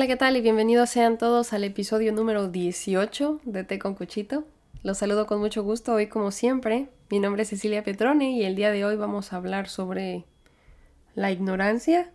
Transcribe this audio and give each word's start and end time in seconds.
Hola, 0.00 0.06
¿qué 0.06 0.16
tal? 0.16 0.34
Y 0.34 0.40
bienvenidos 0.40 0.88
sean 0.88 1.18
todos 1.18 1.52
al 1.52 1.62
episodio 1.62 2.10
número 2.10 2.48
18 2.48 3.40
de 3.44 3.64
Té 3.64 3.78
con 3.78 3.94
Cuchito. 3.94 4.44
Los 4.82 4.96
saludo 4.96 5.26
con 5.26 5.40
mucho 5.40 5.62
gusto 5.62 5.92
hoy 5.92 6.06
como 6.06 6.30
siempre. 6.30 6.88
Mi 7.10 7.20
nombre 7.20 7.42
es 7.42 7.50
Cecilia 7.50 7.84
Petrone 7.84 8.30
y 8.30 8.44
el 8.44 8.56
día 8.56 8.70
de 8.70 8.82
hoy 8.82 8.96
vamos 8.96 9.30
a 9.30 9.36
hablar 9.36 9.68
sobre 9.68 10.24
la 11.14 11.30
ignorancia 11.30 12.10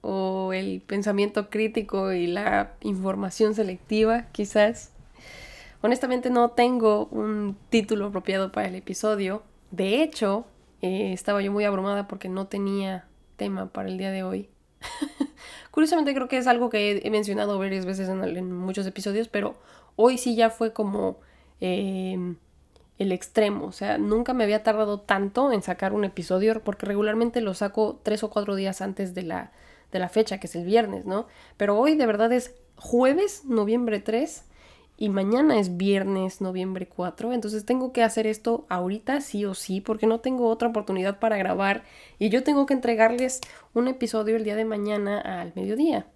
o 0.00 0.54
el 0.54 0.80
pensamiento 0.80 1.50
crítico 1.50 2.14
y 2.14 2.28
la 2.28 2.72
información 2.80 3.54
selectiva, 3.54 4.28
quizás. 4.32 4.94
Honestamente 5.82 6.30
no 6.30 6.52
tengo 6.52 7.08
un 7.10 7.58
título 7.68 8.06
apropiado 8.06 8.52
para 8.52 8.68
el 8.68 8.74
episodio. 8.74 9.42
De 9.70 10.02
hecho, 10.02 10.46
eh, 10.80 11.12
estaba 11.12 11.42
yo 11.42 11.52
muy 11.52 11.64
abrumada 11.64 12.08
porque 12.08 12.30
no 12.30 12.46
tenía 12.46 13.06
tema 13.36 13.66
para 13.66 13.90
el 13.90 13.98
día 13.98 14.10
de 14.10 14.22
hoy. 14.22 14.48
Curiosamente 15.72 16.14
creo 16.14 16.28
que 16.28 16.36
es 16.36 16.46
algo 16.46 16.70
que 16.70 17.00
he 17.02 17.10
mencionado 17.10 17.58
varias 17.58 17.86
veces 17.86 18.08
en, 18.08 18.52
muchos 18.52 18.86
episodios, 18.86 19.28
pero 19.28 19.54
hoy 19.96 20.18
sí 20.18 20.36
ya 20.36 20.50
fue 20.50 20.72
como 20.72 21.18
em, 21.60 22.36
el 22.98 23.10
extremo. 23.10 23.66
O 23.66 23.72
sea, 23.72 23.96
nunca 23.96 24.34
me 24.34 24.44
había 24.44 24.62
tardado 24.62 25.00
tanto 25.00 25.50
en 25.50 25.62
sacar 25.62 25.94
un 25.94 26.04
episodio 26.04 26.62
porque 26.62 26.86
regularmente 26.86 27.40
lo 27.40 27.54
saco 27.54 27.98
tres 28.02 28.22
o 28.22 28.28
cuatro 28.28 28.54
días 28.54 28.82
antes 28.82 29.14
de 29.14 29.22
la, 29.22 29.50
de 29.90 29.98
la 29.98 30.10
fecha, 30.10 30.38
que 30.38 30.46
es 30.46 30.54
el 30.54 30.66
viernes, 30.66 31.06
¿no? 31.06 31.26
Pero 31.56 31.78
hoy 31.78 31.96
de 31.96 32.06
verdad 32.06 32.30
es 32.32 32.54
jueves, 32.76 33.46
noviembre 33.46 34.00
3 34.00 34.44
y 34.96 35.08
mañana 35.08 35.58
es 35.58 35.76
viernes, 35.76 36.40
noviembre 36.40 36.86
4, 36.86 37.32
entonces 37.32 37.64
tengo 37.64 37.92
que 37.92 38.02
hacer 38.02 38.26
esto 38.26 38.66
ahorita 38.68 39.20
sí 39.20 39.44
o 39.44 39.54
sí, 39.54 39.80
porque 39.80 40.06
no 40.06 40.20
tengo 40.20 40.48
otra 40.48 40.68
oportunidad 40.68 41.18
para 41.18 41.36
grabar 41.36 41.84
y 42.18 42.28
yo 42.28 42.44
tengo 42.44 42.66
que 42.66 42.74
entregarles 42.74 43.40
un 43.74 43.88
episodio 43.88 44.36
el 44.36 44.44
día 44.44 44.56
de 44.56 44.64
mañana 44.64 45.20
al 45.20 45.52
mediodía. 45.56 46.06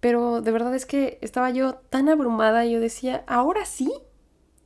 Pero 0.00 0.40
de 0.40 0.50
verdad 0.50 0.74
es 0.74 0.84
que 0.84 1.18
estaba 1.20 1.50
yo 1.50 1.74
tan 1.74 2.08
abrumada, 2.08 2.64
yo 2.66 2.80
decía, 2.80 3.22
ahora 3.28 3.64
sí 3.66 3.92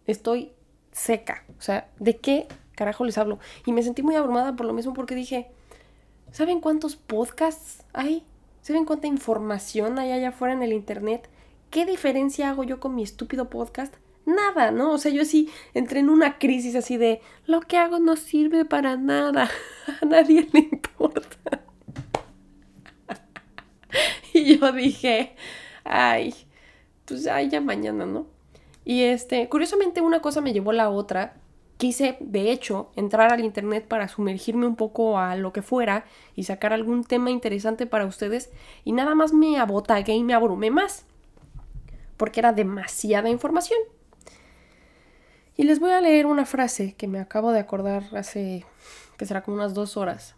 estoy 0.06 0.52
seca. 0.92 1.44
O 1.58 1.60
sea, 1.60 1.90
¿de 1.98 2.16
qué 2.16 2.48
carajo 2.74 3.04
les 3.04 3.18
hablo? 3.18 3.38
Y 3.66 3.72
me 3.72 3.82
sentí 3.82 4.02
muy 4.02 4.14
abrumada 4.14 4.56
por 4.56 4.64
lo 4.64 4.72
mismo 4.72 4.94
porque 4.94 5.14
dije, 5.14 5.50
¿saben 6.30 6.60
cuántos 6.60 6.96
podcasts 6.96 7.84
hay? 7.92 8.24
¿Saben 8.62 8.86
cuánta 8.86 9.08
información 9.08 9.98
hay 9.98 10.12
allá 10.12 10.30
afuera 10.30 10.54
en 10.54 10.62
el 10.62 10.72
Internet? 10.72 11.28
¿Qué 11.76 11.84
diferencia 11.84 12.48
hago 12.48 12.64
yo 12.64 12.80
con 12.80 12.94
mi 12.94 13.02
estúpido 13.02 13.50
podcast? 13.50 13.94
Nada, 14.24 14.70
¿no? 14.70 14.92
O 14.92 14.96
sea, 14.96 15.12
yo 15.12 15.26
sí 15.26 15.50
entré 15.74 16.00
en 16.00 16.08
una 16.08 16.38
crisis 16.38 16.74
así 16.74 16.96
de, 16.96 17.20
lo 17.44 17.60
que 17.60 17.76
hago 17.76 17.98
no 17.98 18.16
sirve 18.16 18.64
para 18.64 18.96
nada, 18.96 19.50
a 20.00 20.06
nadie 20.06 20.48
le 20.54 20.60
importa. 20.72 21.60
y 24.32 24.56
yo 24.56 24.72
dije, 24.72 25.36
ay, 25.84 26.34
pues 27.04 27.26
ay, 27.26 27.50
ya 27.50 27.60
mañana, 27.60 28.06
¿no? 28.06 28.26
Y 28.86 29.02
este, 29.02 29.46
curiosamente 29.50 30.00
una 30.00 30.22
cosa 30.22 30.40
me 30.40 30.54
llevó 30.54 30.70
a 30.70 30.76
la 30.76 30.88
otra. 30.88 31.36
Quise, 31.76 32.16
de 32.20 32.52
hecho, 32.52 32.90
entrar 32.96 33.34
al 33.34 33.44
internet 33.44 33.86
para 33.86 34.08
sumergirme 34.08 34.66
un 34.66 34.76
poco 34.76 35.18
a 35.18 35.36
lo 35.36 35.52
que 35.52 35.60
fuera 35.60 36.06
y 36.34 36.44
sacar 36.44 36.72
algún 36.72 37.04
tema 37.04 37.30
interesante 37.30 37.84
para 37.84 38.06
ustedes 38.06 38.50
y 38.82 38.92
nada 38.92 39.14
más 39.14 39.34
me 39.34 39.58
abotagué 39.58 40.14
y 40.14 40.24
me 40.24 40.32
abrumé 40.32 40.70
más 40.70 41.04
porque 42.16 42.40
era 42.40 42.52
demasiada 42.52 43.28
información. 43.28 43.78
Y 45.56 45.64
les 45.64 45.80
voy 45.80 45.92
a 45.92 46.00
leer 46.00 46.26
una 46.26 46.44
frase 46.44 46.94
que 46.94 47.08
me 47.08 47.18
acabo 47.18 47.52
de 47.52 47.60
acordar 47.60 48.04
hace, 48.14 48.66
que 49.16 49.26
será 49.26 49.42
como 49.42 49.56
unas 49.56 49.72
dos 49.72 49.96
horas, 49.96 50.36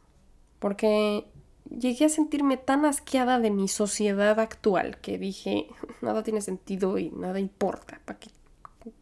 porque 0.61 1.27
llegué 1.71 2.05
a 2.05 2.09
sentirme 2.09 2.57
tan 2.57 2.85
asqueada 2.85 3.41
de 3.41 3.51
mi 3.51 3.67
sociedad 3.67 4.39
actual 4.39 4.99
que 4.99 5.19
dije, 5.19 5.67
nada 6.03 6.23
tiene 6.23 6.41
sentido 6.41 6.99
y 6.99 7.11
nada 7.11 7.41
importa, 7.41 8.01
¿para 8.05 8.19
qué 8.21 8.31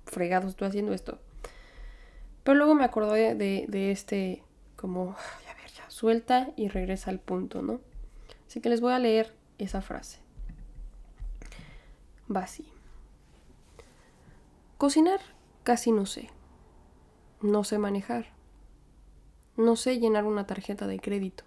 fregado 0.07 0.49
estoy 0.49 0.69
haciendo 0.69 0.95
esto? 0.95 1.19
Pero 2.45 2.57
luego 2.57 2.75
me 2.75 2.85
acordé 2.85 3.35
de, 3.35 3.67
de 3.69 3.91
este, 3.91 4.43
como, 4.77 5.11
a 5.11 5.55
ver, 5.61 5.71
ya, 5.77 5.91
suelta 5.91 6.51
y 6.57 6.69
regresa 6.69 7.11
al 7.11 7.21
punto, 7.21 7.61
¿no? 7.61 7.81
Así 8.47 8.61
que 8.61 8.71
les 8.71 8.81
voy 8.81 8.95
a 8.95 8.99
leer 8.99 9.35
esa 9.59 9.83
frase 9.83 10.26
va 12.35 12.41
así. 12.41 12.67
Cocinar 14.79 15.21
casi 15.63 15.93
no 15.93 16.07
sé. 16.07 16.31
No 17.41 17.65
sé 17.65 17.79
manejar. 17.79 18.27
No 19.57 19.77
sé 19.77 19.99
llenar 19.99 20.25
una 20.25 20.47
tarjeta 20.47 20.87
de 20.87 21.01
crédito. 21.01 21.45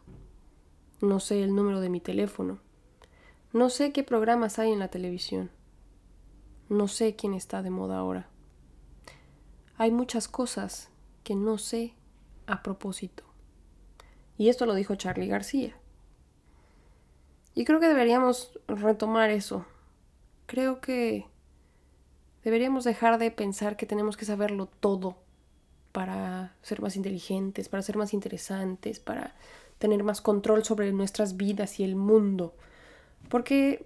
No 1.02 1.20
sé 1.20 1.44
el 1.44 1.56
número 1.56 1.80
de 1.80 1.90
mi 1.90 2.02
teléfono. 2.02 2.60
No 3.54 3.70
sé 3.70 3.92
qué 3.92 4.04
programas 4.04 4.60
hay 4.60 4.72
en 4.72 4.80
la 4.80 4.90
televisión. 4.90 5.52
No 6.70 6.88
sé 6.88 7.16
quién 7.16 7.34
está 7.34 7.62
de 7.62 7.70
moda 7.70 7.98
ahora. 7.98 8.30
Hay 9.78 9.92
muchas 9.92 10.28
cosas 10.28 10.90
que 11.24 11.36
no 11.36 11.58
sé 11.58 11.94
a 12.48 12.62
propósito. 12.62 13.24
Y 14.38 14.50
esto 14.50 14.66
lo 14.66 14.74
dijo 14.74 14.96
Charlie 14.96 15.28
García. 15.28 15.76
Y 17.56 17.66
creo 17.66 17.80
que 17.80 17.88
deberíamos 17.88 18.60
retomar 18.68 19.30
eso 19.30 19.66
creo 20.50 20.82
que 20.82 21.28
deberíamos 22.44 22.84
dejar 22.84 23.20
de 23.20 23.30
pensar 23.30 23.78
que 23.78 23.86
tenemos 23.86 24.18
que 24.18 24.26
saberlo 24.26 24.66
todo 24.66 25.16
para 25.92 26.56
ser 26.64 26.82
más 26.82 26.96
inteligentes, 26.96 27.70
para 27.70 27.84
ser 27.84 27.98
más 27.98 28.16
interesantes, 28.16 29.00
para 29.00 29.36
tener 29.78 30.04
más 30.04 30.22
control 30.22 30.66
sobre 30.66 30.92
nuestras 30.92 31.38
vidas 31.38 31.80
y 31.80 31.84
el 31.84 31.96
mundo. 31.96 32.56
Porque, 33.30 33.86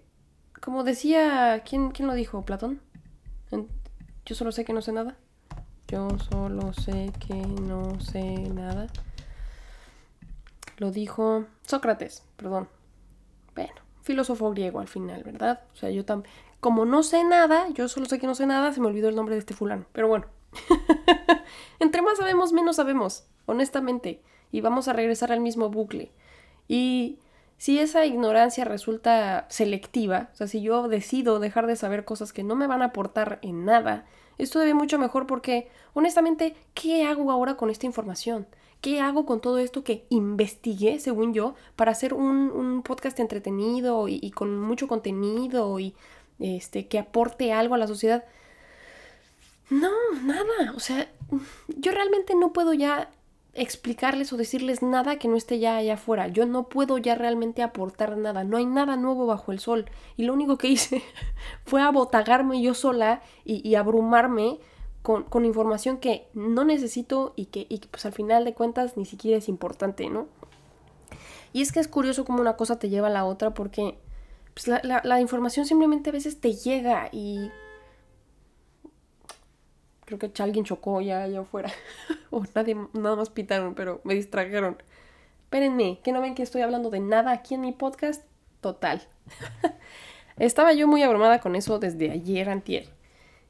como 0.62 0.86
decía, 0.86 1.62
¿quién, 1.68 1.92
quién 1.92 2.08
lo 2.08 2.14
dijo? 2.14 2.44
¿Platón? 2.44 2.80
Yo 4.26 4.34
solo 4.34 4.54
sé 4.54 4.64
que 4.64 4.72
no 4.72 4.82
sé 4.82 4.94
nada. 4.94 5.18
Yo 5.90 6.08
solo 6.32 6.72
sé 6.72 7.12
que 7.28 7.36
no 7.36 8.00
sé 8.00 8.24
nada. 8.38 8.88
Lo 10.78 10.92
dijo 10.92 11.46
Sócrates, 11.68 12.24
perdón. 12.38 12.70
Bueno, 13.54 13.74
filósofo 14.02 14.50
griego 14.52 14.80
al 14.80 14.88
final, 14.88 15.24
¿verdad? 15.24 15.62
O 15.74 15.76
sea, 15.76 15.90
yo 15.92 16.06
también 16.06 16.34
como 16.64 16.86
no 16.86 17.04
sé 17.04 17.26
nada, 17.26 17.68
yo 17.74 17.90
solo 17.90 18.06
sé 18.06 18.20
que 18.20 18.26
no 18.26 18.36
sé 18.36 18.46
nada, 18.48 18.72
se 18.72 18.80
me 18.80 18.88
olvidó 18.88 19.10
el 19.10 19.18
nombre 19.18 19.36
de 19.36 19.40
este 19.40 19.54
fulano. 19.54 19.86
Pero 19.92 20.08
bueno, 20.08 20.28
entre 21.80 22.02
más 22.02 22.18
sabemos, 22.18 22.54
menos 22.54 22.78
sabemos, 22.78 23.26
honestamente. 23.46 24.22
Y 24.50 24.62
vamos 24.62 24.88
a 24.88 24.94
regresar 24.94 25.34
al 25.34 25.42
mismo 25.42 25.70
bucle. 25.70 26.14
Y 26.70 27.20
si 27.58 27.80
esa 27.80 28.06
ignorancia 28.06 28.64
resulta 28.64 29.46
selectiva, 29.50 30.30
o 30.32 30.36
sea, 30.38 30.48
si 30.48 30.62
yo 30.62 30.88
decido 30.88 31.40
dejar 31.40 31.68
de 31.68 31.76
saber 31.76 32.06
cosas 32.06 32.32
que 32.32 32.44
no 32.44 32.56
me 32.56 32.68
van 32.68 32.82
a 32.82 32.86
aportar 32.86 33.40
en 33.42 33.66
nada, 33.66 34.06
esto 34.38 34.60
debe 34.60 34.74
mucho 34.74 34.98
mejor 34.98 35.28
porque, 35.28 35.68
honestamente, 35.94 36.56
¿qué 36.74 37.04
hago 37.04 37.30
ahora 37.30 37.58
con 37.58 37.72
esta 37.72 37.86
información? 37.86 38.48
¿Qué 38.80 39.02
hago 39.02 39.26
con 39.26 39.42
todo 39.42 39.58
esto 39.58 39.84
que 39.84 40.06
investigué, 40.08 41.00
según 41.00 41.34
yo, 41.34 41.56
para 41.76 41.92
hacer 41.92 42.14
un, 42.14 42.84
podcast 42.84 43.20
entretenido 43.20 44.08
y, 44.08 44.20
y, 44.22 44.32
con 44.32 44.60
mucho 44.62 44.88
contenido 44.88 45.80
y 45.80 45.94
este, 46.40 46.88
que 46.88 47.00
aporte 47.00 47.54
algo 47.54 47.76
a 47.76 47.78
la 47.78 47.88
sociedad. 47.88 48.24
No, 49.70 49.92
nada. 50.24 50.74
O 50.76 50.80
sea, 50.80 51.08
yo 51.68 51.92
realmente 51.92 52.36
no 52.36 52.54
puedo 52.54 52.74
ya 52.74 53.10
explicarles 53.56 54.34
o 54.34 54.38
decirles 54.38 54.82
nada 54.82 55.18
que 55.18 55.28
no 55.28 55.36
esté 55.36 55.60
ya 55.60 55.78
allá 55.78 55.94
afuera. 55.94 56.28
Yo 56.28 56.46
no 56.46 56.70
puedo 56.70 56.98
ya 56.98 57.16
realmente 57.16 57.62
aportar 57.62 58.18
nada. 58.18 58.44
No 58.44 58.58
hay 58.58 58.66
nada 58.66 58.96
nuevo 58.96 59.26
bajo 59.26 59.52
el 59.52 59.60
sol. 59.60 59.86
Y 60.18 60.24
lo 60.24 60.34
único 60.34 60.58
que 60.58 60.68
hice 60.68 61.04
fue 61.66 61.82
abotagarme 61.82 62.62
yo 62.62 62.74
sola 62.74 63.22
y, 63.46 63.76
abrumarme 63.76 64.60
con, 65.02 65.24
con, 65.24 65.46
información 65.46 65.98
que 65.98 66.28
no 66.34 66.64
necesito 66.64 67.34
y 67.36 67.46
que, 67.46 67.66
y 67.70 67.80
pues 67.80 68.06
al 68.06 68.14
final 68.14 68.46
de 68.46 68.54
cuentas 68.54 68.98
ni 68.98 69.06
siquiera 69.06 69.38
es 69.38 69.50
importante, 69.50 70.10
¿no? 70.10 70.28
Y 71.52 71.62
es 71.62 71.72
que 71.72 71.80
es 71.80 71.88
curioso 71.88 72.26
cómo 72.26 72.42
una 72.42 72.56
cosa 72.56 72.80
te 72.80 72.90
lleva 72.90 73.08
a 73.08 73.12
la 73.12 73.26
otra 73.26 73.54
porque 73.54 73.98
pues 74.54 74.68
la, 74.68 75.20
información 75.20 75.66
simplemente 75.66 76.10
a 76.10 76.14
veces 76.14 76.40
te 76.40 76.54
llega 76.54 77.10
y 77.12 77.52
creo 80.06 80.20
que 80.20 80.32
alguien 80.44 80.66
chocó 80.66 81.02
ya 81.02 81.24
allá 81.24 81.42
afuera. 81.42 81.72
o 82.30 82.44
nadie, 82.54 82.76
nada 82.94 83.16
más 83.16 83.30
pitaron, 83.30 83.74
pero 83.74 84.02
me 84.04 84.14
distrajeron. 84.14 84.78
Espérenme, 85.46 86.00
que 86.04 86.12
no 86.12 86.22
ven 86.22 86.36
que 86.36 86.44
estoy 86.44 86.62
hablando 86.62 86.90
de 86.90 87.00
nada 87.00 87.32
aquí 87.32 87.56
en 87.56 87.62
mi 87.62 87.72
podcast. 87.72 88.24
Total. 88.62 89.02
Estaba 90.38 90.74
yo 90.74 90.88
muy 90.88 91.04
abrumada 91.04 91.40
con 91.40 91.56
eso 91.56 91.80
desde 91.80 92.12
ayer, 92.12 92.50
antier. 92.50 92.90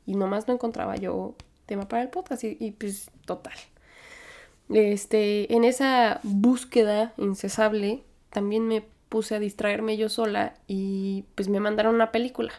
Y 0.06 0.16
nomás 0.16 0.48
no 0.48 0.54
encontraba 0.54 0.96
yo 0.96 1.36
tema 1.66 1.88
para 1.88 2.04
el 2.04 2.10
podcast. 2.10 2.44
Y, 2.44 2.58
y 2.60 2.72
pues, 2.72 3.10
total. 3.26 3.54
Este, 4.70 5.54
en 5.54 5.66
esa 5.66 6.20
búsqueda 6.24 7.14
incesable, 7.18 8.04
también 8.30 8.68
me 8.68 8.84
puse 9.14 9.36
a 9.36 9.40
distraerme 9.40 9.96
yo 9.96 10.10
sola 10.10 10.56
y 10.66 11.26
pues 11.36 11.48
me 11.48 11.60
mandaron 11.60 11.94
una 11.94 12.12
película 12.12 12.52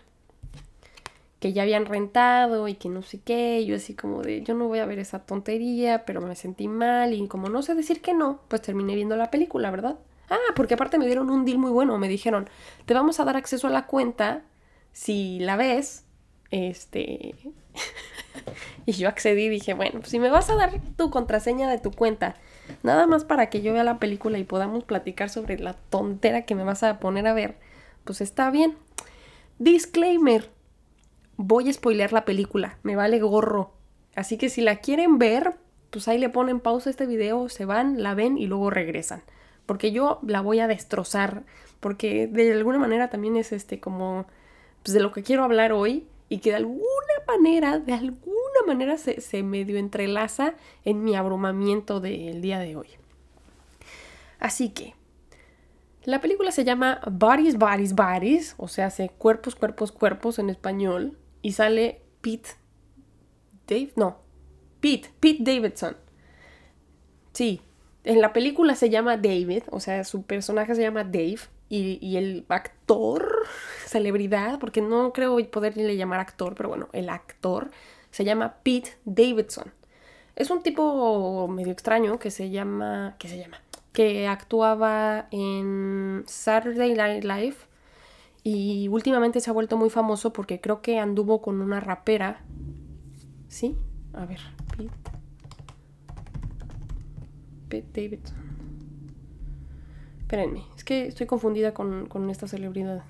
que 1.40 1.52
ya 1.52 1.62
habían 1.62 1.84
rentado 1.84 2.68
y 2.68 2.74
que 2.74 2.88
no 2.88 3.02
sé 3.02 3.20
qué, 3.20 3.64
yo 3.66 3.74
así 3.74 3.94
como 3.94 4.22
de 4.22 4.44
yo 4.44 4.54
no 4.54 4.68
voy 4.68 4.78
a 4.78 4.86
ver 4.86 5.00
esa 5.00 5.18
tontería, 5.18 6.04
pero 6.04 6.20
me 6.20 6.36
sentí 6.36 6.68
mal 6.68 7.12
y 7.12 7.26
como 7.26 7.48
no 7.48 7.60
sé 7.62 7.74
decir 7.74 8.00
que 8.00 8.14
no, 8.14 8.38
pues 8.46 8.62
terminé 8.62 8.94
viendo 8.94 9.16
la 9.16 9.32
película, 9.32 9.72
¿verdad? 9.72 9.98
Ah, 10.30 10.52
porque 10.54 10.74
aparte 10.74 10.96
me 10.96 11.06
dieron 11.06 11.28
un 11.28 11.44
deal 11.44 11.58
muy 11.58 11.72
bueno, 11.72 11.98
me 11.98 12.06
dijeron, 12.06 12.48
te 12.86 12.94
vamos 12.94 13.18
a 13.18 13.24
dar 13.24 13.36
acceso 13.36 13.66
a 13.66 13.70
la 13.70 13.86
cuenta 13.86 14.42
si 14.92 15.40
la 15.40 15.56
ves, 15.56 16.04
este... 16.52 17.34
y 18.86 18.92
yo 18.92 19.08
accedí 19.08 19.46
y 19.46 19.48
dije, 19.48 19.74
bueno, 19.74 19.98
pues 19.98 20.10
si 20.10 20.20
me 20.20 20.30
vas 20.30 20.50
a 20.50 20.54
dar 20.54 20.80
tu 20.96 21.10
contraseña 21.10 21.68
de 21.68 21.80
tu 21.80 21.90
cuenta, 21.90 22.36
nada 22.82 23.06
más 23.06 23.24
para 23.24 23.50
que 23.50 23.62
yo 23.62 23.72
vea 23.72 23.84
la 23.84 23.98
película 23.98 24.38
y 24.38 24.44
podamos 24.44 24.84
platicar 24.84 25.30
sobre 25.30 25.58
la 25.58 25.74
tontera 25.74 26.42
que 26.42 26.54
me 26.54 26.64
vas 26.64 26.82
a 26.82 26.98
poner 27.00 27.26
a 27.26 27.34
ver, 27.34 27.56
pues 28.04 28.20
está 28.20 28.50
bien. 28.50 28.76
Disclaimer, 29.58 30.50
voy 31.36 31.68
a 31.68 31.72
spoilear 31.72 32.12
la 32.12 32.24
película, 32.24 32.78
me 32.82 32.96
vale 32.96 33.20
gorro. 33.20 33.72
Así 34.14 34.38
que 34.38 34.48
si 34.48 34.60
la 34.60 34.76
quieren 34.76 35.18
ver, 35.18 35.54
pues 35.90 36.08
ahí 36.08 36.18
le 36.18 36.28
ponen 36.28 36.60
pausa 36.60 36.90
a 36.90 36.92
este 36.92 37.06
video, 37.06 37.48
se 37.48 37.64
van, 37.64 38.02
la 38.02 38.14
ven 38.14 38.38
y 38.38 38.46
luego 38.46 38.70
regresan. 38.70 39.22
Porque 39.66 39.92
yo 39.92 40.20
la 40.26 40.40
voy 40.40 40.60
a 40.60 40.66
destrozar, 40.66 41.44
porque 41.80 42.26
de 42.26 42.52
alguna 42.52 42.78
manera 42.78 43.10
también 43.10 43.36
es 43.36 43.52
este 43.52 43.80
como 43.80 44.26
pues, 44.82 44.94
de 44.94 45.00
lo 45.00 45.12
que 45.12 45.22
quiero 45.22 45.44
hablar 45.44 45.72
hoy 45.72 46.06
y 46.28 46.38
que 46.38 46.50
de 46.50 46.56
alguna 46.56 46.80
manera, 47.26 47.78
de 47.78 47.92
alguna 47.92 48.43
manera 48.66 48.98
se, 48.98 49.20
se 49.20 49.42
medio 49.42 49.78
entrelaza 49.78 50.54
en 50.84 51.04
mi 51.04 51.14
abrumamiento 51.14 52.00
del 52.00 52.40
día 52.40 52.58
de 52.58 52.76
hoy. 52.76 52.88
Así 54.38 54.70
que, 54.70 54.94
la 56.04 56.20
película 56.20 56.52
se 56.52 56.64
llama 56.64 57.00
Bodies, 57.10 57.56
Bodies, 57.56 57.94
Bodies, 57.94 58.54
o 58.58 58.68
sea, 58.68 58.86
hace 58.86 59.08
cuerpos, 59.08 59.54
cuerpos, 59.54 59.90
cuerpos 59.90 60.38
en 60.38 60.50
español, 60.50 61.16
y 61.40 61.52
sale 61.52 62.02
Pete 62.20 62.50
Dave, 63.66 63.92
no, 63.96 64.18
Pete, 64.80 65.10
Pete 65.18 65.38
Davidson. 65.42 65.96
Sí, 67.32 67.62
en 68.04 68.20
la 68.20 68.34
película 68.34 68.74
se 68.76 68.90
llama 68.90 69.16
David, 69.16 69.62
o 69.70 69.80
sea, 69.80 70.04
su 70.04 70.24
personaje 70.24 70.74
se 70.74 70.82
llama 70.82 71.04
Dave, 71.04 71.38
y, 71.70 71.98
y 72.02 72.18
el 72.18 72.44
actor, 72.50 73.46
celebridad, 73.86 74.58
porque 74.58 74.82
no 74.82 75.14
creo 75.14 75.38
poderle 75.50 75.96
llamar 75.96 76.20
actor, 76.20 76.54
pero 76.54 76.68
bueno, 76.68 76.90
el 76.92 77.08
actor 77.08 77.70
se 78.14 78.24
llama 78.24 78.58
Pete 78.62 78.92
Davidson. 79.04 79.72
Es 80.36 80.48
un 80.50 80.62
tipo 80.62 81.48
medio 81.48 81.72
extraño 81.72 82.20
que 82.20 82.30
se 82.30 82.48
llama, 82.48 83.16
¿qué 83.18 83.26
se 83.26 83.38
llama? 83.38 83.60
Que 83.92 84.28
actuaba 84.28 85.26
en 85.32 86.22
Saturday 86.28 86.94
Night 86.94 87.24
Live 87.24 87.56
y 88.44 88.86
últimamente 88.86 89.40
se 89.40 89.50
ha 89.50 89.52
vuelto 89.52 89.76
muy 89.76 89.90
famoso 89.90 90.32
porque 90.32 90.60
creo 90.60 90.80
que 90.80 91.00
anduvo 91.00 91.42
con 91.42 91.60
una 91.60 91.80
rapera. 91.80 92.38
¿Sí? 93.48 93.76
A 94.12 94.24
ver, 94.26 94.38
Pete. 94.76 94.90
Pete 97.68 98.00
Davidson. 98.00 98.38
Espérenme, 100.20 100.62
es 100.76 100.84
que 100.84 101.08
estoy 101.08 101.26
confundida 101.26 101.74
con, 101.74 102.06
con 102.06 102.30
esta 102.30 102.46
celebridad. 102.46 103.02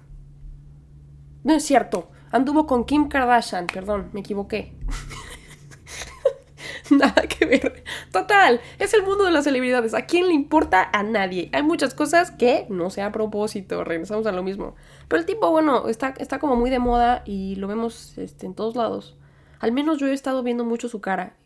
No 1.42 1.52
es 1.52 1.62
cierto, 1.62 2.10
anduvo 2.34 2.66
con 2.66 2.84
Kim 2.84 3.08
Kardashian, 3.08 3.68
perdón, 3.68 4.10
me 4.12 4.20
equivoqué. 4.20 4.72
Nada 6.90 7.22
que 7.22 7.46
ver. 7.46 7.84
Total, 8.10 8.60
es 8.78 8.92
el 8.92 9.04
mundo 9.04 9.24
de 9.24 9.30
las 9.30 9.44
celebridades. 9.44 9.94
¿A 9.94 10.06
quién 10.06 10.26
le 10.26 10.34
importa? 10.34 10.90
A 10.92 11.04
nadie. 11.04 11.48
Hay 11.52 11.62
muchas 11.62 11.94
cosas 11.94 12.32
que 12.32 12.66
no 12.68 12.90
sé 12.90 13.02
a 13.02 13.12
propósito, 13.12 13.84
regresamos 13.84 14.26
a 14.26 14.32
lo 14.32 14.42
mismo. 14.42 14.74
Pero 15.06 15.20
el 15.20 15.26
tipo, 15.26 15.48
bueno, 15.50 15.88
está, 15.88 16.08
está 16.18 16.40
como 16.40 16.56
muy 16.56 16.70
de 16.70 16.80
moda 16.80 17.22
y 17.24 17.54
lo 17.56 17.68
vemos 17.68 18.18
este, 18.18 18.46
en 18.46 18.54
todos 18.54 18.74
lados. 18.74 19.16
Al 19.60 19.70
menos 19.70 19.98
yo 19.98 20.08
he 20.08 20.12
estado 20.12 20.42
viendo 20.42 20.64
mucho 20.64 20.88
su 20.88 21.00
cara. 21.00 21.36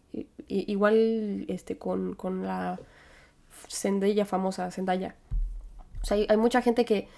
igual 0.48 1.44
este, 1.48 1.76
con, 1.76 2.14
con 2.14 2.46
la 2.46 2.80
Zendaya 3.68 4.24
famosa, 4.24 4.70
Zendaya. 4.70 5.16
O 6.02 6.06
sea, 6.06 6.16
hay, 6.16 6.36
mucha 6.38 6.62
gente 6.62 6.86
que 6.86 7.08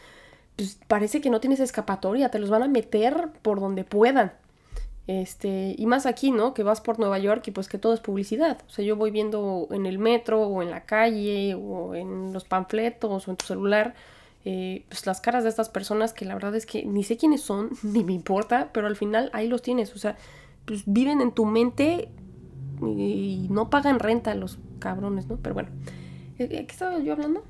pues, 0.61 0.79
parece 0.89 1.23
que 1.23 1.31
no 1.31 1.41
tienes 1.41 1.59
escapatoria, 1.59 2.31
te 2.31 2.39
los 2.39 2.51
van 2.51 2.63
a 2.63 2.69
meter 2.69 3.31
por 3.41 3.61
donde 3.61 3.83
puedan. 3.83 4.35
Este, 5.07 5.75
y 5.79 5.87
más 5.87 6.05
aquí, 6.05 6.33
¿no? 6.33 6.53
Que 6.53 6.63
vas 6.63 6.83
por 6.83 6.99
Nueva 6.99 7.19
York 7.19 7.49
y 7.49 7.51
pues 7.51 7.67
que 7.67 7.79
todo 7.79 7.95
es 7.95 8.01
publicidad. 8.01 8.59
O 8.69 8.71
sea, 8.71 8.85
yo 8.85 8.95
voy 8.95 9.11
viendo 9.11 9.69
en 9.71 9.87
el 9.87 9.99
metro 9.99 10.43
o 10.43 10.63
en 10.63 10.71
la 10.71 10.85
calle 10.85 11.55
o 11.55 11.95
en 11.95 12.35
los 12.35 12.45
panfletos 12.45 13.27
o 13.27 13.31
en 13.31 13.39
tu 13.39 13.47
celular, 13.47 13.95
eh, 14.45 14.85
pues 14.89 15.07
las 15.07 15.23
caras 15.23 15.45
de 15.45 15.49
estas 15.49 15.71
personas 15.71 16.13
que 16.13 16.27
la 16.27 16.35
verdad 16.35 16.55
es 16.55 16.67
que 16.67 16.85
ni 16.85 17.05
sé 17.05 17.17
quiénes 17.17 17.41
son, 17.41 17.71
ni 17.83 18.05
me 18.05 18.13
importa, 18.13 18.69
pero 18.75 18.87
al 18.87 18.97
final 18.97 19.31
ahí 19.33 19.49
los 19.49 19.63
tienes. 19.63 19.95
O 19.95 19.99
sea, 19.99 20.19
pues 20.67 20.83
viven 20.85 21.23
en 21.23 21.33
tu 21.33 21.47
mente 21.47 22.11
y 22.83 23.47
no 23.49 23.71
pagan 23.71 23.99
renta 23.99 24.35
los 24.35 24.59
cabrones, 24.79 25.27
¿no? 25.27 25.39
Pero 25.39 25.55
bueno, 25.55 25.71
¿qué 26.37 26.67
estaba 26.69 26.99
yo 26.99 27.15
hablando? 27.15 27.45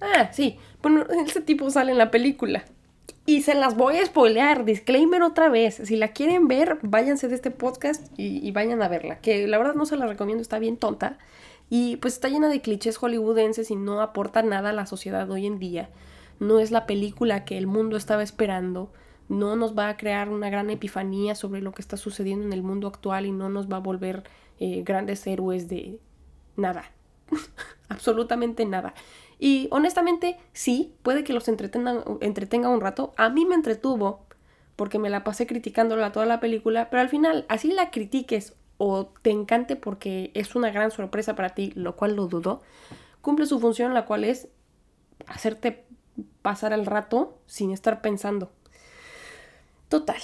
Ah, 0.00 0.30
sí. 0.32 0.58
Bueno, 0.82 1.04
ese 1.26 1.40
tipo 1.40 1.70
sale 1.70 1.92
en 1.92 1.98
la 1.98 2.10
película. 2.10 2.64
Y 3.28 3.42
se 3.42 3.56
las 3.56 3.76
voy 3.76 3.96
a 3.96 4.06
spoilear, 4.06 4.64
disclaimer 4.64 5.22
otra 5.22 5.48
vez. 5.48 5.80
Si 5.84 5.96
la 5.96 6.08
quieren 6.08 6.46
ver, 6.46 6.78
váyanse 6.82 7.26
de 7.26 7.34
este 7.34 7.50
podcast 7.50 8.06
y, 8.16 8.50
vayan 8.52 8.82
a 8.82 8.88
verla. 8.88 9.18
Que 9.18 9.48
la 9.48 9.58
verdad 9.58 9.74
no 9.74 9.84
se 9.84 9.96
la 9.96 10.06
recomiendo, 10.06 10.42
está 10.42 10.60
bien 10.60 10.76
tonta. 10.76 11.18
Y 11.68 11.96
pues 11.96 12.14
está 12.14 12.28
llena 12.28 12.48
de 12.48 12.60
clichés 12.60 12.96
hollywoodenses 12.98 13.72
y 13.72 13.76
no 13.76 14.00
aporta 14.00 14.42
nada 14.42 14.70
a 14.70 14.72
la 14.72 14.86
sociedad 14.86 15.28
hoy 15.28 15.46
en 15.46 15.58
día. 15.58 15.90
No 16.38 16.60
es 16.60 16.70
la 16.70 16.86
película 16.86 17.44
que 17.44 17.58
el 17.58 17.66
mundo 17.66 17.96
estaba 17.96 18.22
esperando. 18.22 18.92
No 19.28 19.56
nos 19.56 19.76
va 19.76 19.88
a 19.88 19.96
crear 19.96 20.28
una 20.28 20.48
gran 20.48 20.70
epifanía 20.70 21.34
sobre 21.34 21.60
lo 21.60 21.72
que 21.72 21.82
está 21.82 21.96
sucediendo 21.96 22.46
en 22.46 22.52
el 22.52 22.62
mundo 22.62 22.86
actual 22.86 23.26
y 23.26 23.32
no 23.32 23.48
nos 23.48 23.68
va 23.68 23.78
a 23.78 23.80
volver 23.80 24.22
eh, 24.60 24.82
grandes 24.84 25.26
héroes 25.26 25.68
de 25.68 25.98
nada. 26.56 26.92
Absolutamente 27.88 28.64
nada. 28.66 28.94
Y 29.38 29.68
honestamente, 29.70 30.38
sí, 30.52 30.94
puede 31.02 31.24
que 31.24 31.32
los 31.32 31.48
entretenga, 31.48 32.68
un 32.70 32.80
rato. 32.80 33.12
A 33.16 33.28
mí 33.28 33.44
me 33.44 33.54
entretuvo 33.54 34.26
porque 34.76 34.98
me 34.98 35.10
la 35.10 35.24
pasé 35.24 35.46
criticándola 35.46 36.12
toda 36.12 36.26
la 36.26 36.40
película, 36.40 36.90
pero 36.90 37.02
al 37.02 37.08
final, 37.08 37.44
así 37.48 37.72
la 37.72 37.90
critiques 37.90 38.54
o 38.78 39.06
te 39.22 39.30
encante 39.30 39.76
porque 39.76 40.30
es 40.34 40.54
una 40.54 40.70
gran 40.70 40.90
sorpresa 40.90 41.34
para 41.34 41.50
ti, 41.50 41.72
lo 41.74 41.96
cual 41.96 42.14
lo 42.16 42.26
dudo, 42.26 42.62
cumple 43.22 43.46
su 43.46 43.58
función, 43.58 43.94
la 43.94 44.04
cual 44.04 44.24
es 44.24 44.48
hacerte 45.26 45.84
pasar 46.42 46.72
el 46.72 46.86
rato 46.86 47.38
sin 47.46 47.72
estar 47.72 48.00
pensando. 48.00 48.50
Total. 49.88 50.20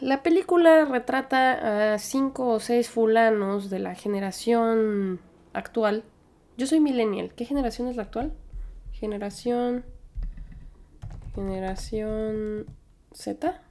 La 0.00 0.22
película 0.22 0.84
retrata 0.84 1.94
a 1.94 1.98
cinco 1.98 2.48
o 2.48 2.60
seis 2.60 2.88
fulanos 2.88 3.68
de 3.68 3.78
la 3.78 3.94
generación 3.94 5.20
actual 5.52 6.04
yo 6.58 6.66
soy 6.66 6.80
millennial. 6.80 7.32
¿Qué 7.34 7.44
generación 7.44 7.86
es 7.86 7.96
la 7.96 8.02
actual? 8.02 8.34
Generación... 8.92 9.84
Generación 11.36 12.66
Z. 13.12 13.62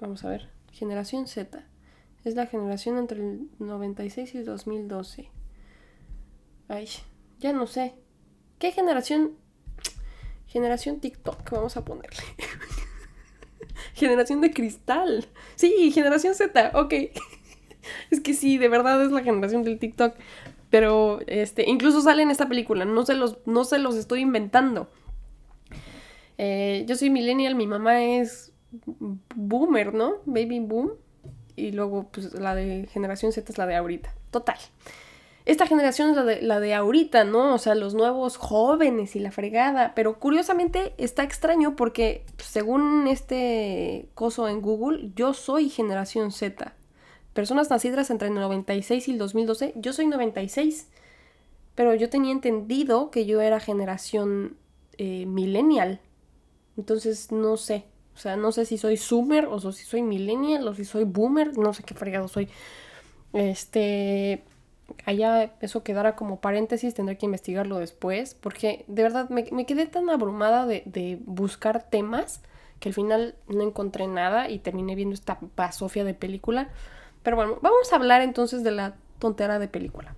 Vamos 0.00 0.24
a 0.24 0.30
ver. 0.30 0.48
Generación 0.72 1.26
Z. 1.26 1.62
Es 2.24 2.34
la 2.34 2.46
generación 2.46 2.96
entre 2.96 3.20
el 3.20 3.50
96 3.58 4.34
y 4.34 4.38
el 4.38 4.46
2012. 4.46 5.28
Ay, 6.68 6.88
ya 7.38 7.52
no 7.52 7.66
sé. 7.66 7.94
¿Qué 8.58 8.72
generación? 8.72 9.32
Generación 10.46 11.00
TikTok, 11.00 11.50
vamos 11.50 11.76
a 11.76 11.84
ponerle. 11.84 12.22
generación 13.94 14.40
de 14.40 14.52
cristal. 14.52 15.26
Sí, 15.56 15.92
generación 15.92 16.34
Z, 16.34 16.72
ok. 16.74 16.94
es 18.10 18.20
que 18.20 18.32
sí, 18.32 18.56
de 18.56 18.68
verdad 18.68 19.04
es 19.04 19.12
la 19.12 19.22
generación 19.22 19.62
del 19.64 19.78
TikTok. 19.78 20.16
Pero 20.74 21.20
este, 21.28 21.70
incluso 21.70 22.00
sale 22.00 22.24
en 22.24 22.32
esta 22.32 22.48
película, 22.48 22.84
no 22.84 23.06
se 23.06 23.14
los, 23.14 23.38
no 23.46 23.62
se 23.62 23.78
los 23.78 23.94
estoy 23.94 24.22
inventando. 24.22 24.88
Eh, 26.36 26.84
yo 26.88 26.96
soy 26.96 27.10
millennial, 27.10 27.54
mi 27.54 27.68
mamá 27.68 28.02
es 28.02 28.52
boomer, 29.36 29.94
¿no? 29.94 30.14
Baby 30.24 30.58
boom. 30.58 30.94
Y 31.54 31.70
luego, 31.70 32.08
pues 32.10 32.34
la 32.34 32.56
de 32.56 32.88
generación 32.90 33.30
Z 33.30 33.52
es 33.52 33.56
la 33.56 33.66
de 33.66 33.76
ahorita. 33.76 34.12
Total. 34.32 34.56
Esta 35.44 35.68
generación 35.68 36.10
es 36.10 36.16
la 36.16 36.24
de, 36.24 36.42
la 36.42 36.58
de 36.58 36.74
ahorita, 36.74 37.22
¿no? 37.22 37.54
O 37.54 37.58
sea, 37.58 37.76
los 37.76 37.94
nuevos 37.94 38.36
jóvenes 38.36 39.14
y 39.14 39.20
la 39.20 39.30
fregada. 39.30 39.94
Pero 39.94 40.18
curiosamente 40.18 40.92
está 40.98 41.22
extraño 41.22 41.76
porque 41.76 42.26
según 42.38 43.06
este 43.06 44.08
coso 44.14 44.48
en 44.48 44.60
Google, 44.60 45.12
yo 45.14 45.34
soy 45.34 45.68
generación 45.68 46.32
Z 46.32 46.74
personas 47.34 47.68
nacidas 47.68 48.10
entre 48.10 48.28
el 48.28 48.34
96 48.34 49.08
y 49.08 49.10
el 49.12 49.18
2012. 49.18 49.74
Yo 49.76 49.92
soy 49.92 50.06
96, 50.06 50.88
pero 51.74 51.94
yo 51.94 52.08
tenía 52.08 52.32
entendido 52.32 53.10
que 53.10 53.26
yo 53.26 53.40
era 53.40 53.60
generación 53.60 54.56
eh, 54.96 55.26
millennial. 55.26 56.00
Entonces 56.76 57.32
no 57.32 57.56
sé. 57.56 57.84
O 58.14 58.18
sea, 58.18 58.36
no 58.36 58.52
sé 58.52 58.64
si 58.64 58.78
soy 58.78 58.96
Zoomer 58.96 59.46
o 59.46 59.58
si 59.72 59.84
soy 59.84 60.02
millennial 60.02 60.66
o 60.68 60.74
si 60.74 60.84
soy 60.84 61.04
boomer. 61.04 61.58
No 61.58 61.74
sé 61.74 61.82
qué 61.82 61.94
fregado 61.94 62.28
soy. 62.28 62.48
Este. 63.32 64.44
Allá 65.06 65.54
eso 65.60 65.82
quedará 65.82 66.14
como 66.14 66.40
paréntesis, 66.40 66.94
tendré 66.94 67.16
que 67.18 67.26
investigarlo 67.26 67.78
después. 67.78 68.34
Porque 68.34 68.84
de 68.86 69.02
verdad 69.02 69.28
me, 69.30 69.66
quedé 69.66 69.86
tan 69.86 70.10
abrumada 70.10 70.66
de, 70.66 70.82
de, 70.86 71.18
buscar 71.24 71.88
temas 71.90 72.42
que 72.78 72.90
al 72.90 72.94
final 72.94 73.34
no 73.48 73.62
encontré 73.62 74.06
nada 74.06 74.50
y 74.50 74.58
terminé 74.58 74.94
viendo 74.94 75.14
esta 75.14 75.38
basofia 75.56 76.04
de 76.04 76.14
película. 76.14 76.70
Pero 77.24 77.36
bueno, 77.36 77.58
vamos 77.62 77.92
a 77.92 77.96
hablar 77.96 78.20
entonces 78.20 78.62
de 78.62 78.70
la 78.70 78.94
tontera 79.18 79.58
de 79.58 79.66
película. 79.66 80.14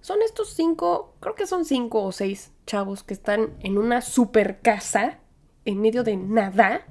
Son 0.00 0.22
estos 0.22 0.54
cinco, 0.54 1.12
creo 1.20 1.34
que 1.34 1.46
son 1.46 1.66
cinco 1.66 2.02
o 2.04 2.12
seis 2.12 2.52
chavos 2.64 3.02
que 3.02 3.12
están 3.12 3.52
en 3.60 3.76
una 3.76 4.00
super 4.00 4.60
casa 4.60 5.18
en 5.64 5.80
medio 5.80 6.04
de 6.04 6.16
nada, 6.16 6.86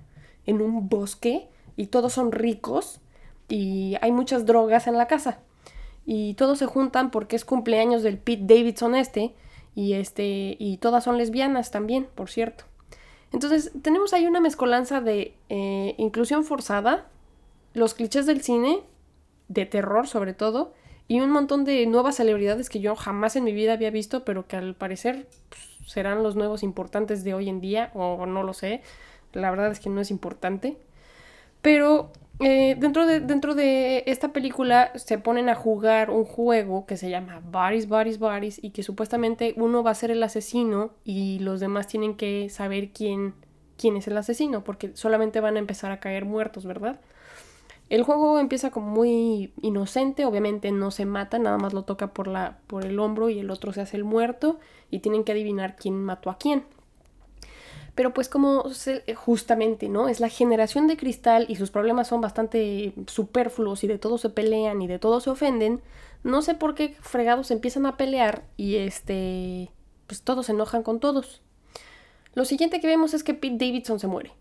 en 0.45 0.61
un 0.61 0.89
bosque 0.89 1.47
y 1.77 1.87
todos 1.87 2.13
son 2.13 2.31
ricos 2.31 2.99
y 3.47 3.95
hay 4.01 4.11
muchas 4.11 4.45
drogas 4.45 4.85
en 4.85 4.97
la 4.97 5.07
casa. 5.07 5.39
Y 6.05 6.33
todos 6.35 6.59
se 6.59 6.65
juntan 6.65 7.09
porque 7.09 7.37
es 7.37 7.45
cumpleaños 7.45 8.03
del 8.03 8.17
Pete 8.17 8.53
Davidson 8.53 8.95
este 8.95 9.33
y 9.75 9.93
este 9.93 10.57
y 10.59 10.77
todas 10.77 11.05
son 11.05 11.17
lesbianas 11.17 11.71
también, 11.71 12.07
por 12.15 12.29
cierto. 12.29 12.65
Entonces 13.31 13.71
tenemos 13.81 14.13
ahí 14.13 14.27
una 14.27 14.41
mezcolanza 14.41 14.99
de 14.99 15.35
eh, 15.47 15.95
inclusión 15.97 16.43
forzada, 16.43 17.07
los 17.73 17.93
clichés 17.93 18.25
del 18.25 18.41
cine, 18.41 18.83
de 19.47 19.65
terror 19.65 20.07
sobre 20.07 20.33
todo, 20.33 20.73
y 21.07 21.21
un 21.21 21.31
montón 21.31 21.63
de 21.63 21.85
nuevas 21.85 22.15
celebridades 22.15 22.69
que 22.69 22.79
yo 22.79 22.95
jamás 22.95 23.35
en 23.35 23.45
mi 23.45 23.53
vida 23.53 23.73
había 23.73 23.91
visto, 23.91 24.25
pero 24.25 24.47
que 24.47 24.57
al 24.57 24.75
parecer 24.75 25.27
pues, 25.49 25.61
serán 25.89 26.21
los 26.21 26.35
nuevos 26.35 26.63
importantes 26.63 27.23
de 27.23 27.33
hoy 27.33 27.47
en 27.47 27.61
día, 27.61 27.91
o 27.93 28.25
no 28.25 28.43
lo 28.43 28.53
sé. 28.53 28.81
La 29.33 29.49
verdad 29.49 29.71
es 29.71 29.79
que 29.79 29.89
no 29.89 30.01
es 30.01 30.11
importante. 30.11 30.77
Pero 31.61 32.11
eh, 32.39 32.75
dentro, 32.77 33.07
de, 33.07 33.19
dentro 33.19 33.55
de 33.55 34.03
esta 34.05 34.31
película 34.31 34.91
se 34.95 35.17
ponen 35.17 35.49
a 35.49 35.55
jugar 35.55 36.09
un 36.11 36.23
juego 36.23 36.85
que 36.85 36.97
se 36.97 37.09
llama 37.09 37.41
Bodies, 37.43 37.87
Bodies, 37.87 38.19
Bodies 38.19 38.63
y 38.63 38.71
que 38.71 38.83
supuestamente 38.83 39.53
uno 39.57 39.81
va 39.83 39.91
a 39.91 39.95
ser 39.95 40.11
el 40.11 40.21
asesino 40.21 40.91
y 41.03 41.39
los 41.39 41.59
demás 41.59 41.87
tienen 41.87 42.15
que 42.15 42.49
saber 42.49 42.89
quién, 42.91 43.33
quién 43.77 43.97
es 43.97 44.07
el 44.07 44.17
asesino 44.17 44.63
porque 44.63 44.91
solamente 44.95 45.39
van 45.39 45.55
a 45.55 45.59
empezar 45.59 45.91
a 45.91 45.99
caer 45.99 46.25
muertos, 46.25 46.65
¿verdad? 46.65 46.99
El 47.89 48.03
juego 48.03 48.39
empieza 48.39 48.69
como 48.69 48.87
muy 48.87 49.53
inocente, 49.61 50.25
obviamente 50.25 50.71
no 50.71 50.91
se 50.91 51.05
mata, 51.05 51.39
nada 51.39 51.57
más 51.57 51.73
lo 51.73 51.83
toca 51.83 52.13
por, 52.13 52.27
la, 52.27 52.59
por 52.67 52.85
el 52.85 52.99
hombro 52.99 53.29
y 53.29 53.39
el 53.39 53.49
otro 53.49 53.71
se 53.71 53.81
hace 53.81 53.95
el 53.95 54.03
muerto 54.03 54.59
y 54.91 54.99
tienen 54.99 55.23
que 55.23 55.31
adivinar 55.31 55.77
quién 55.77 56.03
mató 56.03 56.29
a 56.29 56.37
quién. 56.37 56.65
Pero 57.95 58.13
pues 58.13 58.29
como 58.29 58.65
justamente, 59.15 59.89
¿no? 59.89 60.09
Es 60.09 60.19
la 60.19 60.29
generación 60.29 60.87
de 60.87 60.97
cristal 60.97 61.45
y 61.49 61.55
sus 61.55 61.71
problemas 61.71 62.09
son 62.09 62.21
bastante 62.21 62.93
superfluos 63.07 63.83
y 63.83 63.87
de 63.87 63.97
todo 63.97 64.17
se 64.17 64.29
pelean 64.29 64.81
y 64.81 64.87
de 64.87 64.99
todo 64.99 65.19
se 65.19 65.29
ofenden, 65.29 65.81
no 66.23 66.41
sé 66.41 66.55
por 66.55 66.75
qué 66.75 66.95
fregados 66.99 67.51
empiezan 67.51 67.85
a 67.85 67.95
pelear 67.95 68.43
y 68.57 68.75
este, 68.75 69.71
pues 70.07 70.21
todos 70.21 70.47
se 70.47 70.51
enojan 70.51 70.83
con 70.83 70.99
todos. 70.99 71.41
Lo 72.33 72.45
siguiente 72.45 72.81
que 72.81 72.87
vemos 72.87 73.13
es 73.13 73.23
que 73.23 73.33
Pete 73.33 73.65
Davidson 73.65 73.99
se 73.99 74.07
muere. 74.07 74.33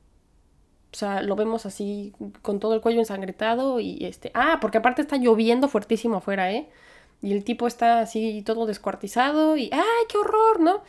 O 0.93 0.97
sea, 0.97 1.23
lo 1.23 1.37
vemos 1.37 1.67
así 1.67 2.13
con 2.43 2.59
todo 2.61 2.75
el 2.75 2.81
cuello 2.81 3.01
ensangretado 3.01 3.81
y 3.81 4.05
este, 4.05 4.31
ah, 4.35 4.59
porque 4.61 4.79
aparte 4.79 5.03
está 5.03 5.17
lloviendo 5.17 5.69
fuertísimo 5.69 6.17
afuera, 6.19 6.53
¿eh? 6.53 6.69
Y 7.23 7.33
el 7.33 7.45
tipo 7.45 7.67
está 7.67 8.01
así 8.01 8.43
todo 8.43 8.67
descuartizado 8.67 9.57
y, 9.57 9.71
¡ay, 9.73 10.07
qué 10.09 10.19
horror! 10.19 10.61
¿No? 10.61 10.83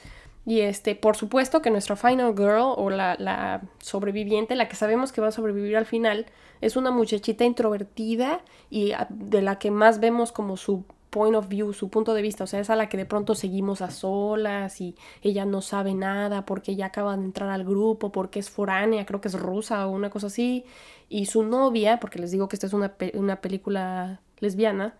Y 0.47 0.61
este, 0.61 0.95
por 0.95 1.17
supuesto 1.17 1.61
que 1.61 1.69
nuestra 1.69 1.97
final 1.97 2.33
girl 2.33 2.73
o 2.77 2.89
la, 2.89 3.61
sobreviviente, 3.79 4.55
la 4.55 4.69
que 4.69 4.77
sabemos 4.77 5.11
que 5.11 5.19
va 5.19 5.27
a 5.27 5.31
sobrevivir 5.33 5.75
al 5.75 5.85
final, 5.85 6.25
es 6.61 6.77
una 6.77 6.89
muchachita 6.89 7.43
introvertida 7.43 8.39
y 8.69 8.93
de 9.09 9.41
la 9.41 9.59
que 9.59 9.71
más 9.71 9.99
vemos 9.99 10.31
como 10.31 10.55
su 10.55 10.85
point 11.09 11.35
of 11.35 11.47
view, 11.47 11.73
su 11.73 11.89
punto 11.89 12.13
de 12.13 12.21
vista, 12.21 12.43
o 12.43 12.47
sea, 12.47 12.59
es 12.59 12.69
a 12.69 12.75
la 12.75 12.89
que 12.89 12.97
de 12.97 13.05
pronto 13.05 13.35
seguimos 13.35 13.81
a 13.81 13.91
solas 13.91 14.81
y 14.81 14.95
ella 15.21 15.45
no 15.45 15.61
sabe 15.61 15.93
nada 15.93 16.45
porque 16.45 16.73
ella 16.73 16.87
acaba 16.87 17.15
de 17.17 17.23
entrar 17.23 17.49
al 17.49 17.63
grupo, 17.63 18.11
porque 18.11 18.39
es 18.39 18.49
foránea, 18.49 19.05
creo 19.05 19.21
que 19.21 19.29
es 19.29 19.39
rusa 19.39 19.87
o 19.87 19.91
una 19.91 20.09
cosa 20.09 20.27
así, 20.27 20.65
y 21.09 21.25
su 21.25 21.43
novia, 21.43 21.99
porque 21.99 22.19
les 22.19 22.31
digo 22.31 22.47
que 22.47 22.55
esta 22.55 22.67
es 22.67 22.73
una, 22.73 22.93
una 23.13 23.41
película 23.41 24.21
lesbiana, 24.39 24.95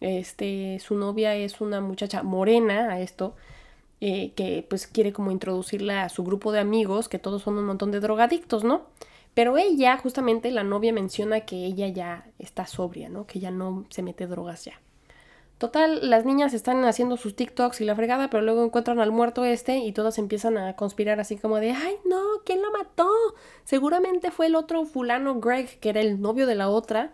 este, 0.00 0.78
su 0.80 0.94
novia 0.96 1.34
es 1.34 1.60
una 1.60 1.80
muchacha 1.80 2.22
morena 2.22 2.92
a 2.92 3.00
esto, 3.00 3.34
eh, 4.00 4.32
que 4.34 4.66
pues 4.68 4.86
quiere 4.86 5.12
como 5.12 5.30
introducirla 5.30 6.04
a 6.04 6.08
su 6.08 6.24
grupo 6.24 6.52
de 6.52 6.60
amigos, 6.60 7.08
que 7.08 7.18
todos 7.18 7.42
son 7.42 7.58
un 7.58 7.66
montón 7.66 7.90
de 7.90 8.00
drogadictos, 8.00 8.64
¿no? 8.64 8.86
Pero 9.34 9.58
ella, 9.58 9.96
justamente 9.98 10.50
la 10.50 10.64
novia 10.64 10.92
menciona 10.92 11.42
que 11.42 11.64
ella 11.66 11.88
ya 11.88 12.26
está 12.38 12.66
sobria, 12.66 13.08
¿no? 13.08 13.26
Que 13.26 13.40
ya 13.40 13.50
no 13.50 13.84
se 13.90 14.02
mete 14.02 14.26
drogas 14.26 14.64
ya. 14.64 14.80
Total, 15.60 16.08
las 16.08 16.24
niñas 16.24 16.54
están 16.54 16.82
haciendo 16.86 17.18
sus 17.18 17.36
TikToks 17.36 17.82
y 17.82 17.84
la 17.84 17.94
fregada, 17.94 18.30
pero 18.30 18.42
luego 18.42 18.64
encuentran 18.64 18.98
al 18.98 19.12
muerto 19.12 19.44
este 19.44 19.76
y 19.76 19.92
todas 19.92 20.16
empiezan 20.16 20.56
a 20.56 20.74
conspirar 20.74 21.20
así 21.20 21.36
como 21.36 21.56
de, 21.56 21.72
ay 21.72 21.96
no, 22.06 22.22
¿quién 22.46 22.62
lo 22.62 22.72
mató? 22.72 23.06
Seguramente 23.64 24.30
fue 24.30 24.46
el 24.46 24.54
otro 24.54 24.86
fulano 24.86 25.38
Greg, 25.38 25.78
que 25.78 25.90
era 25.90 26.00
el 26.00 26.18
novio 26.18 26.46
de 26.46 26.54
la 26.54 26.70
otra. 26.70 27.12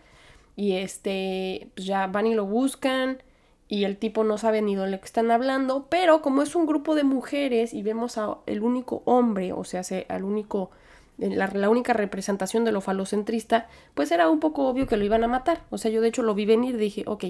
Y 0.54 0.74
este, 0.74 1.72
pues 1.74 1.88
ya 1.88 2.06
van 2.06 2.28
y 2.28 2.36
lo 2.36 2.46
buscan 2.46 3.20
y 3.66 3.82
el 3.82 3.96
tipo 3.96 4.22
no 4.22 4.38
sabe 4.38 4.62
ni 4.62 4.76
de 4.76 4.88
lo 4.88 5.00
que 5.00 5.06
están 5.06 5.32
hablando, 5.32 5.88
pero 5.90 6.22
como 6.22 6.40
es 6.40 6.54
un 6.54 6.66
grupo 6.66 6.94
de 6.94 7.02
mujeres 7.02 7.74
y 7.74 7.82
vemos 7.82 8.16
a 8.16 8.38
el 8.46 8.62
único 8.62 9.02
hombre, 9.06 9.52
o 9.54 9.64
sea, 9.64 9.82
al 10.08 10.22
único 10.22 10.70
eh, 11.18 11.34
la, 11.34 11.48
la, 11.48 11.68
única 11.68 11.94
representación 11.94 12.64
de 12.64 12.70
lo 12.70 12.80
falocentrista, 12.80 13.66
pues 13.94 14.12
era 14.12 14.30
un 14.30 14.38
poco 14.38 14.68
obvio 14.68 14.86
que 14.86 14.96
lo 14.96 15.04
iban 15.04 15.24
a 15.24 15.28
matar. 15.28 15.64
O 15.70 15.78
sea, 15.78 15.90
yo 15.90 16.00
de 16.00 16.08
hecho 16.08 16.22
lo 16.22 16.34
vi 16.34 16.46
venir 16.46 16.76
dije, 16.76 17.02
ok, 17.08 17.24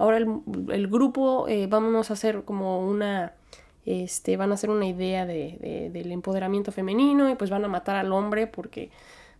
ahora 0.00 0.16
el, 0.16 0.88
grupo 0.88 1.46
eh, 1.46 1.66
vamos 1.66 2.10
a 2.10 2.14
hacer 2.14 2.44
como 2.44 2.80
una, 2.80 3.34
este, 3.84 4.38
van 4.38 4.50
a 4.50 4.54
hacer 4.54 4.70
una 4.70 4.86
idea 4.86 5.26
de, 5.26 5.90
del 5.92 6.10
empoderamiento 6.10 6.72
femenino 6.72 7.28
y 7.28 7.34
pues 7.34 7.50
van 7.50 7.64
a 7.66 7.68
matar 7.68 7.96
al 7.96 8.10
hombre 8.12 8.46
porque 8.46 8.90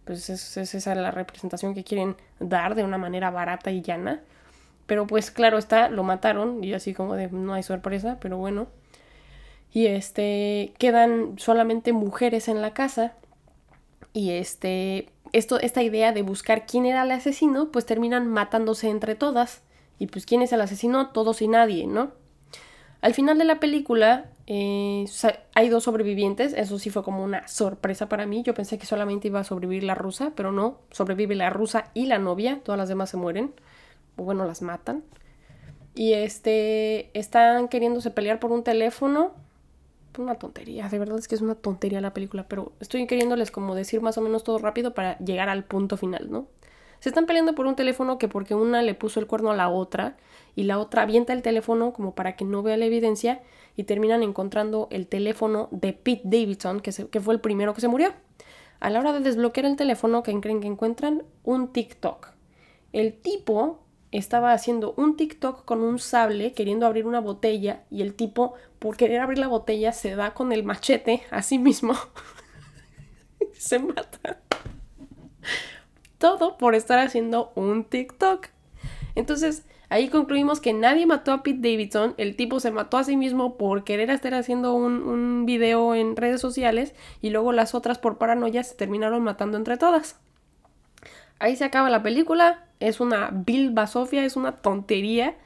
pues 0.05 0.29
es, 0.29 0.57
es 0.59 0.75
esa 0.75 0.95
la 0.95 1.11
representación 1.11 1.75
que 1.75 1.83
quieren 1.83 2.15
dar 2.41 2.75
de 2.75 2.85
una 2.85 2.99
manera 2.99 3.31
barata 3.31 3.71
y 3.71 3.81
llana. 3.81 4.21
Pero 4.87 5.07
pues 5.07 5.31
claro 5.31 5.57
está, 5.57 5.89
lo 5.89 6.03
mataron 6.03 6.63
y 6.63 6.75
así 6.75 6.93
como 6.93 7.15
de 7.15 7.31
no 7.31 7.55
hay 7.55 7.63
sorpresa, 7.63 8.19
pero 8.21 8.37
bueno. 8.37 8.67
Y 9.73 9.87
este 9.87 10.75
quedan 10.79 11.39
solamente 11.39 11.93
mujeres 11.93 12.49
en 12.49 12.61
la 12.61 12.75
casa 12.75 13.15
y 14.13 14.33
este 14.33 15.09
esto 15.33 15.59
esta 15.61 15.83
idea 15.83 16.13
de 16.13 16.23
buscar 16.23 16.67
quién 16.67 16.85
era 16.85 17.05
el 17.05 17.13
asesino, 17.13 17.71
pues 17.71 17.87
terminan 17.87 18.27
matándose 18.27 18.91
entre 18.91 19.15
todas. 19.15 19.63
Y 20.01 20.09
pues 20.09 20.27
quién 20.27 20.43
es 20.43 20.53
el 20.53 20.61
asesino, 20.61 21.11
todos 21.11 21.41
y 21.43 21.47
nadie, 21.47 21.87
¿no? 21.87 22.11
Al 23.01 23.15
final 23.15 23.39
de 23.39 23.45
la 23.45 23.61
película 23.61 24.31
eh, 24.49 25.07
hay 25.55 25.69
dos 25.69 25.85
sobrevivientes, 25.85 26.55
eso 26.55 26.81
sí 26.81 26.91
fue 26.91 27.05
como 27.05 27.23
una 27.23 27.47
sorpresa 27.47 28.09
para 28.09 28.27
mí. 28.27 28.43
Yo 28.43 28.55
pensé 28.55 28.79
que 28.79 28.87
solamente 28.87 29.29
iba 29.29 29.39
a 29.39 29.45
sobrevivir 29.45 29.85
la 29.85 29.95
rusa, 29.95 30.33
pero 30.35 30.51
no, 30.51 30.79
sobrevive 30.91 31.37
la 31.37 31.51
rusa 31.51 31.93
y 31.95 32.07
la 32.07 32.19
novia, 32.19 32.61
todas 32.65 32.79
las 32.79 32.89
demás 32.89 33.11
se 33.11 33.17
mueren 33.17 33.53
bueno, 34.25 34.45
las 34.45 34.63
matan. 34.63 35.03
Y 35.95 36.13
este, 36.13 37.11
están 37.19 37.69
queriéndose 37.69 38.11
pelear 38.11 38.39
por 38.41 38.53
un 38.53 38.63
teléfono. 38.63 39.33
Una 40.19 40.35
tontería, 40.35 40.89
de 40.89 40.99
verdad 40.99 41.19
es 41.19 41.29
que 41.29 41.37
es 41.37 41.41
una 41.41 41.55
tontería 41.55 42.01
la 42.01 42.13
película, 42.13 42.47
pero 42.49 42.73
estoy 42.81 43.07
queriéndoles 43.07 43.51
como 43.51 43.75
decir 43.75 44.01
más 44.01 44.19
o 44.19 44.21
menos 44.21 44.43
todo 44.45 44.59
rápido 44.59 44.93
para 44.93 45.17
llegar 45.19 45.49
al 45.49 45.65
punto 45.65 45.97
final, 45.97 46.31
¿no? 46.31 46.47
Se 47.01 47.09
están 47.09 47.27
peleando 47.27 47.55
por 47.55 47.67
un 47.67 47.77
teléfono 47.77 48.19
que 48.19 48.29
porque 48.29 48.55
una 48.55 48.83
le 48.83 48.95
puso 48.95 49.21
el 49.21 49.27
cuerno 49.27 49.51
a 49.51 49.57
la 49.57 49.69
otra 49.69 50.17
y 50.55 50.65
la 50.65 50.79
otra 50.79 51.03
avienta 51.03 51.33
el 51.33 51.43
teléfono 51.43 51.93
como 51.93 52.15
para 52.15 52.37
que 52.37 52.45
no 52.45 52.63
vea 52.63 52.77
la 52.77 52.85
evidencia 52.85 53.41
y 53.77 53.85
terminan 53.85 54.23
encontrando 54.23 54.89
el 54.91 55.07
teléfono 55.07 55.69
de 55.71 55.95
Pete 55.95 56.23
Davidson, 56.25 56.81
que, 56.81 56.93
que 56.93 57.21
fue 57.21 57.35
el 57.35 57.41
primero 57.41 57.75
que 57.75 57.81
se 57.81 57.89
murió. 57.89 58.13
A 58.81 58.91
la 58.91 59.01
hora 59.01 59.13
de 59.13 59.21
desbloquear 59.21 59.67
el 59.67 59.77
teléfono, 59.77 60.23
¿qué 60.23 60.39
creen 60.41 60.61
que 60.61 60.67
encuentran? 60.67 61.23
Un 61.43 61.73
TikTok. 61.73 62.29
El 62.93 63.15
tipo 63.15 63.81
estaba 64.11 64.53
haciendo 64.53 64.95
un 64.97 65.17
TikTok 65.17 65.65
con 65.65 65.83
un 65.83 65.99
sable 65.99 66.53
queriendo 66.53 66.87
abrir 66.87 67.07
una 67.07 67.21
botella 67.21 67.85
y 67.91 68.03
el 68.03 68.15
tipo 68.15 68.55
por 68.79 68.97
querer 68.97 69.21
abrir 69.21 69.39
la 69.39 69.49
botella 69.49 69.93
se 69.93 70.17
da 70.17 70.35
con 70.35 70.53
el 70.53 70.65
machete 70.65 71.23
a 71.31 71.43
sí 71.43 71.59
mismo. 71.59 71.95
se 73.53 73.79
mata. 73.79 74.41
Todo 76.21 76.59
por 76.59 76.75
estar 76.75 76.99
haciendo 76.99 77.51
un 77.55 77.85
TikTok. 77.85 78.49
Entonces, 79.15 79.65
ahí 79.89 80.09
concluimos 80.09 80.61
que 80.61 80.75
nadie 80.75 81.07
mató 81.07 81.33
a 81.33 81.43
Pete 81.43 81.71
Davidson, 81.71 82.15
el 82.19 82.37
tipo 82.37 82.61
se 82.61 82.71
mató 82.71 82.99
a 82.99 83.05
sí 83.05 83.17
mismo 83.17 83.57
por 83.57 83.85
querer 83.85 84.11
estar 84.11 84.35
haciendo 84.35 84.75
un, 84.75 85.03
un 85.03 85.47
video 85.47 85.95
en 85.95 86.17
redes 86.17 86.43
sociales 86.43 86.95
y 87.23 87.31
luego 87.31 87.53
las 87.53 87.75
otras 87.75 87.99
por 87.99 88.19
paranoia 88.19 88.63
se 88.63 88.75
terminaron 88.75 89.25
matando 89.25 89.57
entre 89.57 89.79
todas. 89.79 90.21
Ahí 91.39 91.57
se 91.57 91.65
acaba 91.65 91.89
la 91.89 92.03
película, 92.03 92.67
es 92.81 93.01
una 93.01 93.31
vil 93.33 93.71
basofia, 93.71 94.23
es 94.23 94.37
una 94.37 94.59
tontería. 94.59 95.37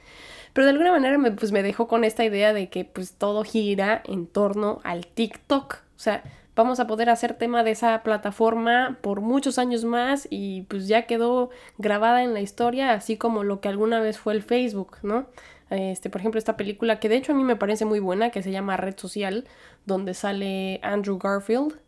Pero 0.51 0.65
de 0.65 0.71
alguna 0.71 0.91
manera 0.91 1.17
me, 1.17 1.31
pues 1.31 1.51
me 1.53 1.63
dejó 1.63 1.87
con 1.87 2.03
esta 2.03 2.25
idea 2.25 2.53
de 2.53 2.69
que 2.69 2.83
pues 2.83 3.13
todo 3.13 3.43
gira 3.43 4.01
en 4.05 4.27
torno 4.27 4.81
al 4.83 5.07
TikTok. 5.07 5.75
O 5.95 5.99
sea, 5.99 6.21
vamos 6.55 6.79
a 6.79 6.87
poder 6.87 7.09
hacer 7.09 7.33
tema 7.37 7.63
de 7.63 7.71
esa 7.71 8.01
plataforma 8.03 8.97
por 9.01 9.21
muchos 9.21 9.59
años 9.59 9.83
más 9.83 10.27
y 10.29 10.63
pues 10.63 10.87
ya 10.87 11.03
quedó 11.03 11.49
grabada 11.77 12.23
en 12.23 12.33
la 12.33 12.41
historia, 12.41 12.93
así 12.93 13.17
como 13.17 13.43
lo 13.43 13.59
que 13.61 13.67
alguna 13.67 13.99
vez 13.99 14.17
fue 14.17 14.33
el 14.33 14.41
Facebook, 14.41 14.97
¿no? 15.03 15.27
Este, 15.69 16.09
por 16.09 16.21
ejemplo, 16.21 16.37
esta 16.37 16.57
película 16.57 16.99
que 16.99 17.09
de 17.09 17.17
hecho 17.17 17.31
a 17.31 17.35
mí 17.35 17.43
me 17.43 17.55
parece 17.55 17.85
muy 17.85 17.99
buena, 17.99 18.29
que 18.29 18.43
se 18.43 18.51
llama 18.51 18.77
Red 18.77 18.97
Social, 18.97 19.45
donde 19.85 20.13
sale 20.13 20.79
Andrew 20.83 21.17
Garfield, 21.17 21.79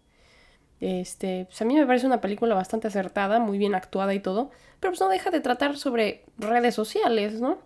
este, 0.79 1.45
pues 1.45 1.61
a 1.61 1.65
mí 1.65 1.75
me 1.75 1.85
parece 1.85 2.05
una 2.05 2.21
película 2.21 2.55
bastante 2.55 2.87
acertada, 2.87 3.39
muy 3.39 3.57
bien 3.57 3.75
actuada 3.75 4.13
y 4.13 4.19
todo, 4.19 4.51
pero 4.79 4.91
pues 4.91 4.99
no 4.99 5.09
deja 5.09 5.31
de 5.31 5.41
tratar 5.41 5.77
sobre 5.77 6.25
redes 6.37 6.75
sociales, 6.75 7.39
¿no? 7.39 7.59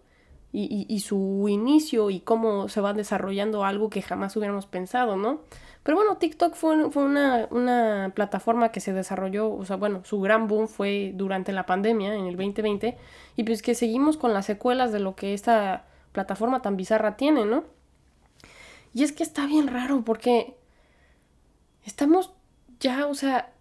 y, 0.53 0.99
su 0.99 1.47
inicio 1.47 2.09
y 2.09 2.19
cómo 2.19 2.67
se 2.67 2.81
va 2.81 2.93
desarrollando 2.93 3.63
algo 3.63 3.89
que 3.89 4.01
jamás 4.01 4.35
hubiéramos 4.35 4.65
pensado, 4.65 5.15
¿no? 5.15 5.41
Pero 5.83 5.97
bueno, 5.97 6.17
TikTok 6.17 6.55
fue, 6.55 6.91
fue 6.91 7.03
una, 7.03 7.47
una, 7.49 8.11
plataforma 8.13 8.69
que 8.69 8.79
se 8.79 8.93
desarrolló, 8.93 9.51
o 9.51 9.65
sea, 9.65 9.77
bueno, 9.77 10.01
su 10.05 10.21
gran 10.21 10.47
boom 10.47 10.67
fue 10.67 11.11
durante 11.15 11.51
la 11.53 11.65
pandemia, 11.65 12.13
en 12.13 12.25
el 12.25 12.35
2020, 12.35 12.97
y 13.35 13.43
pues 13.43 13.61
que 13.61 13.73
seguimos 13.73 14.17
con 14.17 14.33
las 14.33 14.45
secuelas 14.45 14.91
de 14.91 14.99
lo 14.99 15.15
que 15.15 15.33
esta 15.33 15.85
plataforma 16.11 16.61
tan 16.61 16.77
bizarra 16.77 17.17
tiene, 17.17 17.45
¿no? 17.45 17.63
Y 18.93 19.03
es 19.03 19.11
que 19.11 19.23
está 19.23 19.47
bien 19.47 19.67
raro 19.67 20.03
porque 20.03 20.55
estamos 21.85 22.31
ya, 22.79 23.07
o 23.07 23.13
sea, 23.13 23.51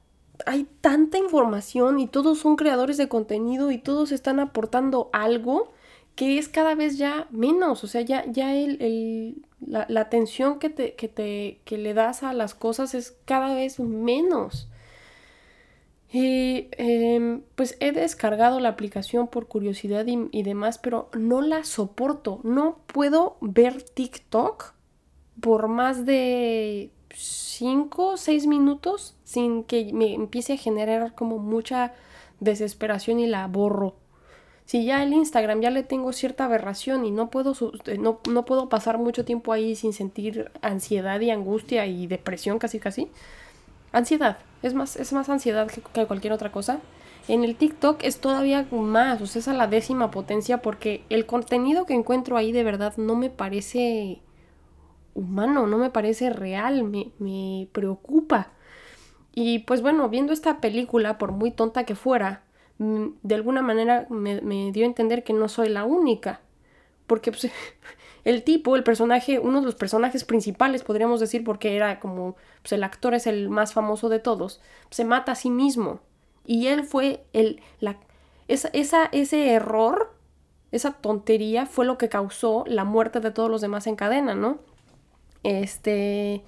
hay 0.46 0.66
tanta 0.80 1.18
información 1.18 2.00
y 2.00 2.06
todos 2.06 2.38
son 2.38 2.56
creadores 2.56 2.96
de 2.96 3.08
contenido 3.08 3.70
y 3.70 3.78
todos 3.78 4.12
están 4.12 4.40
aportando 4.40 5.10
algo 5.12 5.72
que 6.16 6.38
es 6.38 6.48
cada 6.48 6.74
vez 6.74 6.98
ya 6.98 7.26
menos, 7.30 7.84
o 7.84 7.86
sea, 7.86 8.02
ya, 8.02 8.24
ya 8.26 8.54
el, 8.54 9.46
la, 9.66 9.86
atención 10.00 10.58
que, 10.58 10.70
te, 10.70 10.94
que, 10.94 11.08
te, 11.08 11.60
que 11.64 11.78
le 11.78 11.94
das 11.94 12.22
a 12.22 12.32
las 12.32 12.54
cosas 12.54 12.94
es 12.94 13.16
cada 13.24 13.54
vez 13.54 13.80
menos. 13.80 14.68
Y 16.12 16.68
em, 16.72 17.42
pues 17.54 17.76
he 17.80 17.92
descargado 17.92 18.58
la 18.58 18.70
aplicación 18.70 19.28
por 19.28 19.46
curiosidad 19.46 20.06
y, 20.06 20.28
y, 20.32 20.42
demás, 20.42 20.78
pero 20.78 21.08
no 21.16 21.40
la 21.40 21.62
soporto. 21.64 22.40
No 22.42 22.78
puedo 22.86 23.36
ver 23.40 23.82
TikTok 23.82 24.72
por 25.40 25.68
más 25.68 26.04
de 26.04 26.90
5 27.14 28.06
o 28.06 28.16
6 28.16 28.46
minutos 28.46 29.16
sin 29.24 29.64
que 29.64 29.92
me 29.92 30.14
empiece 30.14 30.54
a 30.54 30.56
generar 30.56 31.14
como 31.14 31.38
mucha 31.38 31.94
desesperación 32.40 33.20
y 33.20 33.26
la 33.26 33.46
borro. 33.46 33.94
Si 34.70 34.84
ya 34.84 35.02
el 35.02 35.12
Instagram 35.12 35.62
ya 35.62 35.70
le 35.70 35.82
tengo 35.82 36.12
cierta 36.12 36.44
aberración 36.44 37.04
y 37.04 37.10
no 37.10 37.28
puedo, 37.28 37.56
eh, 37.86 37.98
no, 37.98 38.20
no 38.30 38.44
puedo 38.44 38.68
pasar 38.68 38.98
mucho 38.98 39.24
tiempo 39.24 39.52
ahí 39.52 39.74
sin 39.74 39.92
sentir 39.92 40.52
ansiedad 40.62 41.20
y 41.20 41.32
angustia 41.32 41.86
y 41.86 42.06
depresión 42.06 42.60
casi 42.60 42.78
casi. 42.78 43.08
Ansiedad, 43.90 44.38
es 44.62 44.74
más, 44.74 44.94
es 44.94 45.12
más 45.12 45.28
ansiedad 45.28 45.66
que, 45.66 46.06
cualquier 46.06 46.32
otra 46.32 46.52
cosa. 46.52 46.78
En 47.26 47.42
el 47.42 47.56
TikTok 47.56 48.04
es 48.04 48.20
todavía 48.20 48.64
más, 48.70 49.20
o 49.20 49.26
sea, 49.26 49.40
es 49.40 49.48
a 49.48 49.54
la 49.54 49.66
décima 49.66 50.12
potencia 50.12 50.62
porque 50.62 51.02
el 51.10 51.26
contenido 51.26 51.84
que 51.84 51.94
encuentro 51.94 52.36
ahí 52.36 52.52
de 52.52 52.62
verdad 52.62 52.96
no 52.96 53.16
me 53.16 53.28
parece 53.28 54.20
humano, 55.14 55.66
no 55.66 55.78
me 55.78 55.90
parece 55.90 56.30
real, 56.30 56.84
me, 56.84 57.10
me 57.18 57.66
preocupa. 57.72 58.52
Y 59.34 59.58
pues 59.60 59.82
bueno, 59.82 60.08
viendo 60.08 60.32
esta 60.32 60.60
película, 60.60 61.18
por 61.18 61.32
muy 61.32 61.50
tonta 61.50 61.82
que 61.82 61.96
fuera, 61.96 62.44
de 62.80 63.34
alguna 63.34 63.60
manera 63.60 64.06
me, 64.08 64.72
dio 64.72 64.84
a 64.84 64.86
entender 64.86 65.22
que 65.22 65.34
no 65.34 65.48
soy 65.48 65.68
la 65.68 65.84
única. 65.84 66.40
Porque 67.06 67.30
pues, 67.30 67.52
el 68.24 68.42
tipo, 68.42 68.74
el 68.74 68.84
personaje, 68.84 69.38
uno 69.38 69.60
de 69.60 69.66
los 69.66 69.74
personajes 69.74 70.24
principales, 70.24 70.82
podríamos 70.82 71.20
decir, 71.20 71.44
porque 71.44 71.76
era 71.76 72.00
como 72.00 72.36
pues, 72.62 72.72
el 72.72 72.82
actor 72.82 73.14
es 73.14 73.26
el 73.26 73.50
más 73.50 73.74
famoso 73.74 74.08
de 74.08 74.18
todos, 74.18 74.62
se 74.90 75.04
mata 75.04 75.32
a 75.32 75.34
sí 75.34 75.50
mismo. 75.50 76.00
Y 76.46 76.68
él 76.68 76.84
fue 76.84 77.22
el. 77.34 77.60
La, 77.80 77.98
esa, 78.48 78.70
ese 79.12 79.50
error, 79.52 80.14
esa 80.72 80.92
tontería, 80.92 81.66
fue 81.66 81.84
lo 81.84 81.98
que 81.98 82.08
causó 82.08 82.64
la 82.66 82.84
muerte 82.84 83.20
de 83.20 83.30
todos 83.30 83.50
los 83.50 83.60
demás 83.60 83.86
en 83.86 83.96
cadena, 83.96 84.34
¿no? 84.34 84.58
Este. 85.42 86.42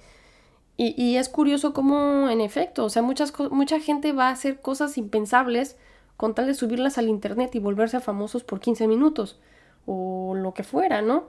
Y, 0.77 0.99
y 0.99 1.17
es 1.17 1.29
curioso 1.29 1.73
cómo, 1.73 2.27
en 2.29 2.41
efecto, 2.41 2.85
o 2.85 2.89
sea, 2.89 3.03
muchas, 3.03 3.31
mucha 3.51 3.79
gente 3.79 4.13
va 4.13 4.29
a 4.29 4.31
hacer 4.31 4.61
cosas 4.61 4.97
impensables 4.97 5.77
con 6.23 6.35
tal 6.35 6.47
de 6.47 6.53
subirlas 6.53 6.97
al 6.97 7.09
internet 7.09 7.53
y 7.53 7.59
volverse 7.59 7.99
famosos 7.99 8.45
por 8.45 8.61
15 8.61 8.87
minutos 8.87 9.41
o 9.85 10.33
lo 10.35 10.53
que 10.53 10.63
fuera, 10.63 11.01
¿no? 11.01 11.25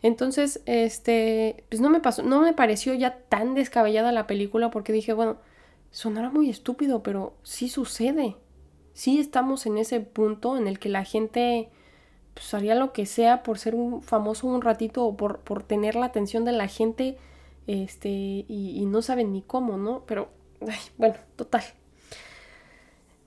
Entonces, 0.00 0.62
este, 0.64 1.64
pues 1.68 1.80
no 1.80 1.90
me 1.90 1.98
pasó, 1.98 2.22
no 2.22 2.40
me 2.40 2.52
pareció 2.52 2.94
ya 2.94 3.18
tan 3.28 3.54
descabellada 3.54 4.12
la 4.12 4.28
película 4.28 4.70
porque 4.70 4.92
dije, 4.92 5.12
bueno, 5.12 5.38
sonará 5.90 6.30
muy 6.30 6.48
estúpido, 6.50 7.02
pero 7.02 7.34
sí 7.42 7.68
sucede. 7.68 8.36
Sí 8.92 9.18
estamos 9.18 9.66
en 9.66 9.76
ese 9.76 9.98
punto 9.98 10.56
en 10.56 10.68
el 10.68 10.78
que 10.78 10.88
la 10.88 11.02
gente 11.02 11.68
pues, 12.34 12.54
haría 12.54 12.76
lo 12.76 12.92
que 12.92 13.06
sea 13.06 13.42
por 13.42 13.58
ser 13.58 13.74
un 13.74 14.02
famoso 14.02 14.46
un 14.46 14.62
ratito 14.62 15.04
o 15.04 15.16
por, 15.16 15.40
por 15.40 15.64
tener 15.64 15.96
la 15.96 16.06
atención 16.06 16.44
de 16.44 16.52
la 16.52 16.68
gente 16.68 17.18
este, 17.66 18.08
y, 18.08 18.84
no 18.86 19.02
saben 19.02 19.32
ni 19.32 19.42
cómo, 19.42 19.78
¿no? 19.78 20.04
Pero, 20.06 20.28
bueno, 20.96 21.16
total. 21.34 21.64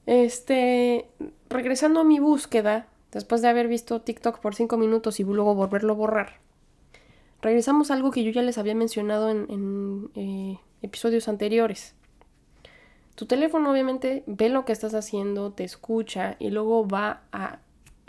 Este, 0.05 1.07
regresando 1.49 1.99
a 1.99 2.03
mi 2.03 2.19
búsqueda, 2.19 2.87
después 3.11 3.41
de 3.41 3.49
haber 3.49 3.67
visto 3.67 4.01
TikTok 4.01 4.39
por 4.39 4.55
5 4.55 4.77
minutos 4.77 5.19
y 5.19 5.23
luego 5.23 5.55
volverlo 5.55 5.93
a 5.93 5.95
borrar, 5.95 6.39
regresamos 7.41 7.91
a 7.91 7.95
algo 7.95 8.11
que 8.11 8.23
yo 8.23 8.31
ya 8.31 8.41
les 8.41 8.57
había 8.57 8.75
mencionado 8.75 9.29
en, 9.29 10.09
eh, 10.15 10.57
episodios 10.81 11.27
anteriores. 11.27 11.95
Tu 13.15 13.25
teléfono 13.25 13.71
obviamente 13.71 14.23
ve 14.25 14.49
lo 14.49 14.65
que 14.65 14.71
estás 14.71 14.93
haciendo, 14.95 15.51
te 15.51 15.63
escucha 15.63 16.37
y 16.39 16.49
luego 16.49 16.87
va 16.87 17.21
a 17.31 17.59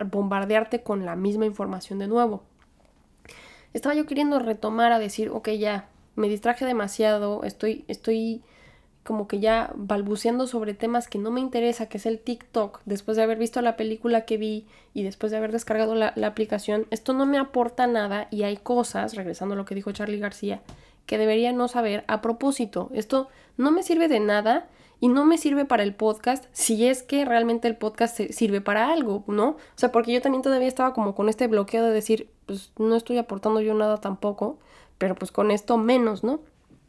bombardearte 0.03 0.83
con 0.83 1.05
la 1.05 1.17
misma 1.17 1.45
información 1.45 1.99
de 1.99 2.09
nuevo. 2.09 2.45
Estaba 3.75 3.95
yo 3.95 4.07
queriendo 4.07 4.39
retomar 4.39 4.93
a 4.93 4.99
decir, 4.99 5.31
ok, 5.31 5.51
ya, 5.51 5.89
me 6.15 6.29
distraje 6.29 6.65
demasiado, 6.65 7.43
estoy, 7.45 7.85
estoy 7.89 8.43
como 9.05 9.27
que 9.27 9.41
ya 9.41 9.73
balbuceando 9.75 10.47
sobre 10.47 10.75
temas 10.75 11.09
que 11.09 11.19
no 11.19 11.31
me 11.31 11.41
interesa, 11.41 11.89
que 11.89 11.99
es 11.99 12.07
el 12.07 12.21
TikTok, 12.21 12.81
después 12.85 13.17
de 13.17 13.25
haber 13.25 13.39
visto 13.39 13.61
la 13.61 13.77
película 13.77 14.25
que 14.25 14.37
vi 14.37 14.67
y 14.95 15.03
después 15.03 15.33
de 15.33 15.39
haber 15.39 15.53
descargado 15.53 15.95
la, 15.95 16.15
aplicación, 16.25 16.87
esto 16.91 17.13
no 17.13 17.27
me 17.27 17.39
aporta 17.39 17.87
nada 17.87 18.29
y 18.31 18.45
hay 18.45 18.57
cosas, 18.57 19.15
regresando 19.15 19.55
a 19.55 19.57
lo 19.57 19.65
que 19.65 19.75
dijo 19.75 19.93
Charlie 19.93 20.21
García, 20.21 20.63
que 21.07 21.19
debería 21.19 21.53
no 21.53 21.67
saber 21.67 22.05
a 22.07 22.21
propósito. 22.21 22.91
Esto 22.95 23.29
no 23.57 23.73
me 23.73 23.83
sirve 23.83 24.07
de 24.07 24.21
nada 24.21 24.69
y 25.01 25.09
no 25.09 25.25
me 25.25 25.37
sirve 25.37 25.65
para 25.65 25.83
el 25.83 25.95
podcast 25.95 26.45
si 26.53 26.87
es 26.87 27.03
que 27.03 27.25
realmente 27.25 27.67
el 27.67 27.77
podcast 27.77 28.21
sirve 28.31 28.61
para 28.61 28.93
algo, 28.93 29.25
¿no? 29.27 29.49
O 29.49 29.57
sea, 29.75 29.91
porque 29.91 30.13
yo 30.13 30.23
también 30.23 30.43
todavía 30.43 30.69
estaba 30.69 30.95
como 30.95 31.17
con 31.17 31.29
este 31.29 31.49
bloqueo 31.49 31.85
de 31.85 31.93
decir, 31.93 32.31
pues 32.47 32.73
no 32.79 32.95
estoy 32.95 33.19
aportando 33.19 33.61
yo 33.61 33.75
nada 33.75 33.97
tampoco, 33.97 34.61
pero 34.99 35.17
pues 35.17 35.33
con 35.33 35.51
esto 35.51 35.77
menos, 35.77 36.23
¿no? 36.23 36.41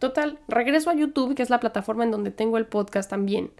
Total, 0.04 0.38
regreso 0.50 0.90
a 0.90 0.96
YouTube, 0.96 1.34
que 1.34 1.44
es 1.44 1.50
la 1.50 1.62
plataforma 1.62 2.04
en 2.04 2.12
donde 2.12 2.30
tengo 2.30 2.58
el 2.58 2.66
podcast 2.66 3.10
también. 3.10 3.52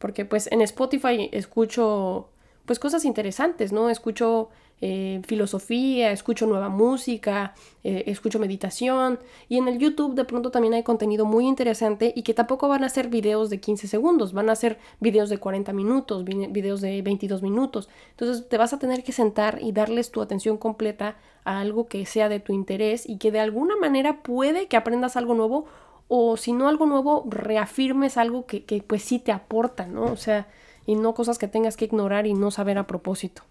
Porque 0.00 0.24
pues 0.24 0.50
en 0.50 0.60
Spotify 0.60 1.28
escucho 1.30 2.30
pues 2.68 2.78
cosas 2.78 3.06
interesantes, 3.06 3.72
¿no? 3.72 3.88
Escucho 3.88 4.50
eh, 4.82 5.22
filosofía, 5.26 6.12
escucho 6.12 6.46
nueva 6.46 6.68
música, 6.68 7.54
eh, 7.82 8.04
escucho 8.06 8.38
meditación 8.38 9.18
y 9.48 9.56
en 9.56 9.68
el 9.68 9.78
YouTube 9.78 10.14
de 10.14 10.26
pronto 10.26 10.50
también 10.50 10.74
hay 10.74 10.82
contenido 10.82 11.24
muy 11.24 11.46
interesante 11.46 12.12
y 12.14 12.22
que 12.22 12.34
tampoco 12.34 12.68
van 12.68 12.84
a 12.84 12.90
ser 12.90 13.08
videos 13.08 13.48
de 13.48 13.58
15 13.58 13.88
segundos, 13.88 14.34
van 14.34 14.50
a 14.50 14.54
ser 14.54 14.78
videos 15.00 15.30
de 15.30 15.38
40 15.38 15.72
minutos, 15.72 16.24
videos 16.24 16.82
de 16.82 17.00
22 17.00 17.40
minutos. 17.40 17.88
Entonces 18.10 18.46
te 18.50 18.58
vas 18.58 18.74
a 18.74 18.78
tener 18.78 19.02
que 19.02 19.12
sentar 19.12 19.60
y 19.62 19.72
darles 19.72 20.10
tu 20.10 20.20
atención 20.20 20.58
completa 20.58 21.16
a 21.44 21.60
algo 21.60 21.88
que 21.88 22.04
sea 22.04 22.28
de 22.28 22.38
tu 22.38 22.52
interés 22.52 23.08
y 23.08 23.16
que 23.16 23.32
de 23.32 23.40
alguna 23.40 23.76
manera 23.76 24.22
puede 24.22 24.66
que 24.66 24.76
aprendas 24.76 25.16
algo 25.16 25.34
nuevo 25.34 25.64
o 26.08 26.36
si 26.36 26.52
no 26.52 26.68
algo 26.68 26.84
nuevo, 26.84 27.24
reafirmes 27.30 28.18
algo 28.18 28.44
que, 28.44 28.64
que 28.64 28.82
pues 28.82 29.02
sí 29.02 29.18
te 29.18 29.32
aporta, 29.32 29.86
¿no? 29.86 30.04
O 30.04 30.16
sea, 30.16 30.48
y 30.88 30.94
no 30.94 31.12
cosas 31.12 31.36
que 31.36 31.48
tengas 31.48 31.76
que 31.76 31.84
ignorar 31.84 32.26
y 32.26 32.32
no 32.32 32.50
saber 32.50 32.78
a 32.78 32.86
propósito. 32.86 33.42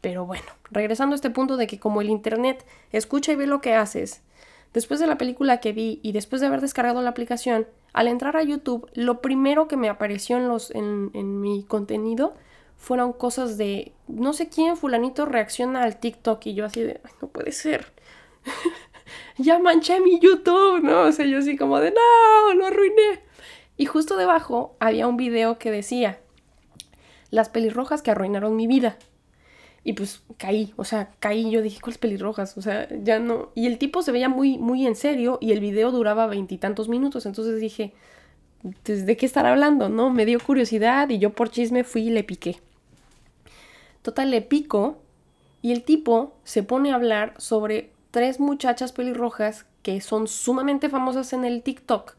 Pero 0.00 0.26
bueno, 0.26 0.44
regresando 0.72 1.14
a 1.14 1.16
este 1.16 1.30
punto 1.30 1.56
de 1.56 1.68
que 1.68 1.78
como 1.78 2.00
el 2.00 2.10
Internet 2.10 2.66
escucha 2.90 3.30
y 3.30 3.36
ve 3.36 3.46
lo 3.46 3.60
que 3.60 3.74
haces, 3.74 4.22
después 4.72 4.98
de 4.98 5.06
la 5.06 5.16
película 5.16 5.60
que 5.60 5.72
vi 5.72 6.00
y 6.02 6.10
después 6.10 6.40
de 6.40 6.48
haber 6.48 6.60
descargado 6.60 7.00
la 7.00 7.10
aplicación, 7.10 7.68
al 7.92 8.08
entrar 8.08 8.36
a 8.36 8.42
YouTube, 8.42 8.90
lo 8.94 9.20
primero 9.20 9.68
que 9.68 9.76
me 9.76 9.88
apareció 9.88 10.36
en, 10.36 10.48
los, 10.48 10.72
en, 10.72 11.12
en 11.14 11.40
mi 11.40 11.62
contenido 11.62 12.34
fueron 12.76 13.12
cosas 13.12 13.56
de 13.56 13.92
no 14.08 14.32
sé 14.32 14.48
quién 14.48 14.76
fulanito 14.76 15.26
reacciona 15.26 15.84
al 15.84 16.00
TikTok 16.00 16.44
y 16.46 16.54
yo 16.54 16.64
así 16.64 16.82
de, 16.82 17.00
no 17.22 17.28
puede 17.28 17.52
ser. 17.52 17.92
ya 19.38 19.60
manché 19.60 20.00
mi 20.00 20.18
YouTube, 20.18 20.82
¿no? 20.82 21.02
O 21.02 21.12
sea, 21.12 21.24
yo 21.24 21.38
así 21.38 21.56
como 21.56 21.78
de, 21.78 21.92
no, 21.92 22.54
lo 22.54 22.66
arruiné. 22.66 23.20
Y 23.76 23.86
justo 23.86 24.16
debajo 24.16 24.74
había 24.80 25.06
un 25.06 25.16
video 25.16 25.56
que 25.56 25.70
decía, 25.70 26.18
las 27.34 27.48
pelirrojas 27.48 28.00
que 28.00 28.12
arruinaron 28.12 28.54
mi 28.54 28.68
vida. 28.68 28.96
Y 29.82 29.94
pues 29.94 30.22
caí, 30.38 30.72
o 30.76 30.84
sea, 30.84 31.10
caí, 31.18 31.50
yo 31.50 31.60
dije, 31.60 31.80
¿cuáles 31.80 31.98
pelirrojas? 31.98 32.56
O 32.56 32.62
sea, 32.62 32.88
ya 33.02 33.18
no. 33.18 33.50
Y 33.54 33.66
el 33.66 33.76
tipo 33.76 34.02
se 34.02 34.12
veía 34.12 34.28
muy, 34.28 34.56
muy 34.56 34.86
en 34.86 34.94
serio 34.94 35.38
y 35.40 35.50
el 35.52 35.60
video 35.60 35.90
duraba 35.90 36.26
veintitantos 36.26 36.88
minutos, 36.88 37.26
entonces 37.26 37.60
dije, 37.60 37.92
pues, 38.84 39.04
¿de 39.04 39.16
qué 39.16 39.26
estar 39.26 39.46
hablando? 39.46 39.88
No, 39.88 40.10
me 40.10 40.24
dio 40.24 40.38
curiosidad 40.38 41.10
y 41.10 41.18
yo 41.18 41.30
por 41.34 41.50
chisme 41.50 41.82
fui 41.82 42.02
y 42.02 42.10
le 42.10 42.22
piqué. 42.22 42.60
Total, 44.02 44.30
le 44.30 44.40
pico 44.40 44.98
y 45.60 45.72
el 45.72 45.82
tipo 45.82 46.34
se 46.44 46.62
pone 46.62 46.92
a 46.92 46.94
hablar 46.94 47.34
sobre 47.38 47.90
tres 48.10 48.38
muchachas 48.38 48.92
pelirrojas 48.92 49.66
que 49.82 50.00
son 50.00 50.28
sumamente 50.28 50.88
famosas 50.88 51.32
en 51.32 51.44
el 51.44 51.62
TikTok 51.62 52.14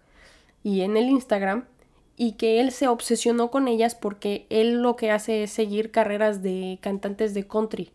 y 0.61 0.81
en 0.81 0.97
el 0.97 1.05
Instagram 1.09 1.65
y 2.17 2.33
que 2.33 2.59
él 2.61 2.71
se 2.71 2.87
obsesionó 2.87 3.51
con 3.51 3.67
ellas 3.67 3.95
porque 3.95 4.45
él 4.49 4.81
lo 4.81 4.95
que 4.95 5.11
hace 5.11 5.43
es 5.43 5.51
seguir 5.51 5.91
carreras 5.91 6.41
de 6.41 6.79
cantantes 6.81 7.33
de 7.33 7.47
country. 7.47 7.91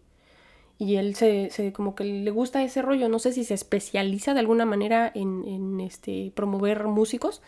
y 0.78 0.96
él 0.96 1.14
se, 1.14 1.50
se, 1.50 1.72
como 1.72 1.94
que 1.94 2.04
le 2.04 2.30
gusta 2.30 2.62
ese 2.62 2.82
rollo, 2.82 3.08
no 3.08 3.18
sé 3.18 3.32
si 3.32 3.44
se 3.44 3.54
especializa 3.54 4.32
de 4.34 4.40
alguna 4.40 4.64
manera 4.64 5.12
en, 5.14 5.44
en 5.46 5.80
este, 5.80 6.32
promover 6.34 6.84
músicos, 6.84 7.42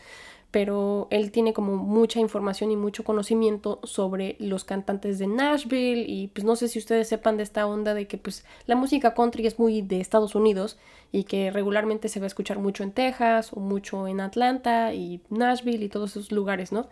pero 0.53 1.09
él 1.11 1.33
tiene 1.33 1.55
como 1.55 1.77
mucha 1.77 2.21
información 2.21 2.71
y 2.71 2.77
mucho 2.77 3.05
conocimiento 3.05 3.81
sobre 3.85 4.37
los 4.39 4.65
cantantes 4.65 5.19
de 5.19 5.27
Nashville 5.27 6.05
y 6.07 6.29
pues 6.29 6.45
no 6.45 6.57
sé 6.57 6.69
si 6.69 6.79
ustedes 6.79 7.09
sepan 7.09 7.39
de 7.39 7.43
esta 7.43 7.67
onda 7.67 7.95
de 7.95 8.07
que 8.07 8.19
pues 8.19 8.45
la 8.67 8.77
música 8.77 9.15
country 9.15 9.47
es 9.47 9.59
muy 9.59 9.81
de 9.81 9.99
Estados 10.01 10.35
Unidos 10.35 10.77
y 11.11 11.25
que 11.25 11.51
regularmente 11.51 12.11
se 12.11 12.21
va 12.21 12.25
a 12.25 12.27
escuchar 12.27 12.59
mucho 12.59 12.83
en 12.83 12.93
Texas 12.93 13.55
o 13.55 13.61
mucho 13.61 14.07
en 14.07 14.21
Atlanta 14.21 14.93
y 14.93 15.23
Nashville 15.31 15.87
y 15.87 15.89
todos 15.89 16.11
esos 16.11 16.31
lugares, 16.31 16.71
¿no? 16.71 16.87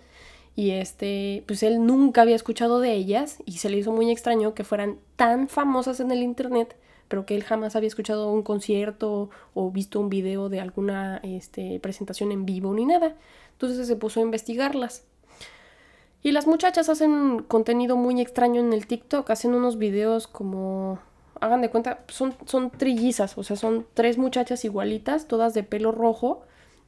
Y 0.57 0.71
este, 0.71 1.45
pues 1.47 1.63
él 1.63 1.85
nunca 1.85 2.23
había 2.23 2.37
escuchado 2.37 2.81
de 2.81 2.95
ellas 2.95 3.43
y 3.45 3.59
se 3.59 3.69
le 3.69 3.77
hizo 3.77 3.93
muy 3.93 4.11
extraño 4.11 4.55
que 4.55 4.65
fueran 4.65 4.99
tan 5.17 5.49
famosas 5.49 6.01
en 6.01 6.11
el 6.11 6.23
internet 6.23 6.77
pero 7.11 7.27
que 7.27 7.35
él 7.35 7.43
jamás 7.43 7.75
había 7.75 7.89
escuchado 7.89 8.31
un 8.31 8.45
concierto 8.45 9.31
o 9.53 9.73
visto 9.73 9.99
un 9.99 10.09
video 10.11 10.49
de 10.49 10.61
alguna 10.61 11.21
este, 11.25 11.81
presentación 11.81 12.31
en 12.31 12.47
vivo 12.47 12.73
ni 12.73 12.87
nada. 12.87 13.17
Entonces 13.61 13.87
se 13.87 13.97
puso 13.97 14.21
a 14.21 14.23
investigarlas. 14.23 15.05
Y 16.23 16.33
las 16.33 16.47
muchachas 16.47 16.89
hacen 16.89 17.43
contenido 17.43 17.95
muy 17.95 18.19
extraño 18.19 18.63
en 18.63 18.73
el 18.73 18.87
TikTok, 18.87 19.29
hacen 19.29 19.53
unos 19.53 19.77
videos 19.77 20.27
como, 20.27 20.99
hagan 21.41 21.61
de 21.61 21.69
cuenta, 21.69 22.03
son, 22.09 22.35
son 22.47 22.71
trillizas, 22.71 23.37
o 23.37 23.43
sea, 23.43 23.57
son 23.57 23.87
tres 23.93 24.17
muchachas 24.17 24.65
igualitas, 24.65 25.29
todas 25.29 25.53
de 25.53 25.63
pelo 25.63 25.93
rojo 25.93 26.41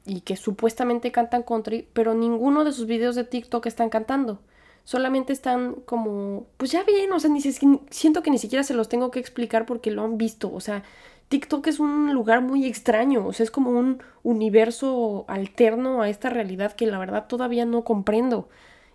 y 0.03 0.21
que 0.21 0.35
supuestamente 0.35 1.11
cantan 1.11 1.43
country, 1.43 1.87
pero 1.93 2.15
ninguno 2.15 2.63
de 2.63 2.71
sus 2.71 2.87
videos 2.87 3.13
de 3.13 3.23
TikTok 3.23 3.67
están 3.67 3.89
cantando. 3.89 4.39
Solamente 4.83 5.31
están 5.31 5.75
como, 5.85 6.47
pues 6.57 6.71
ya 6.71 6.83
bien, 6.83 7.11
o 7.13 7.19
sea, 7.19 7.29
ni 7.29 7.39
siento 7.41 8.23
que 8.23 8.31
ni 8.31 8.39
siquiera 8.39 8.63
se 8.63 8.73
los 8.73 8.89
tengo 8.89 9.11
que 9.11 9.19
explicar 9.19 9.67
porque 9.67 9.91
lo 9.91 10.03
han 10.03 10.17
visto, 10.17 10.51
o 10.51 10.59
sea, 10.59 10.83
TikTok 11.29 11.67
es 11.67 11.79
un 11.79 12.13
lugar 12.13 12.41
muy 12.41 12.65
extraño, 12.65 13.25
o 13.25 13.33
sea, 13.33 13.43
es 13.43 13.51
como 13.51 13.71
un 13.71 14.03
universo 14.23 15.25
alterno 15.27 16.01
a 16.01 16.09
esta 16.09 16.29
realidad 16.29 16.73
que 16.73 16.85
la 16.85 16.99
verdad 16.99 17.27
todavía 17.27 17.65
no 17.65 17.83
comprendo. 17.83 18.49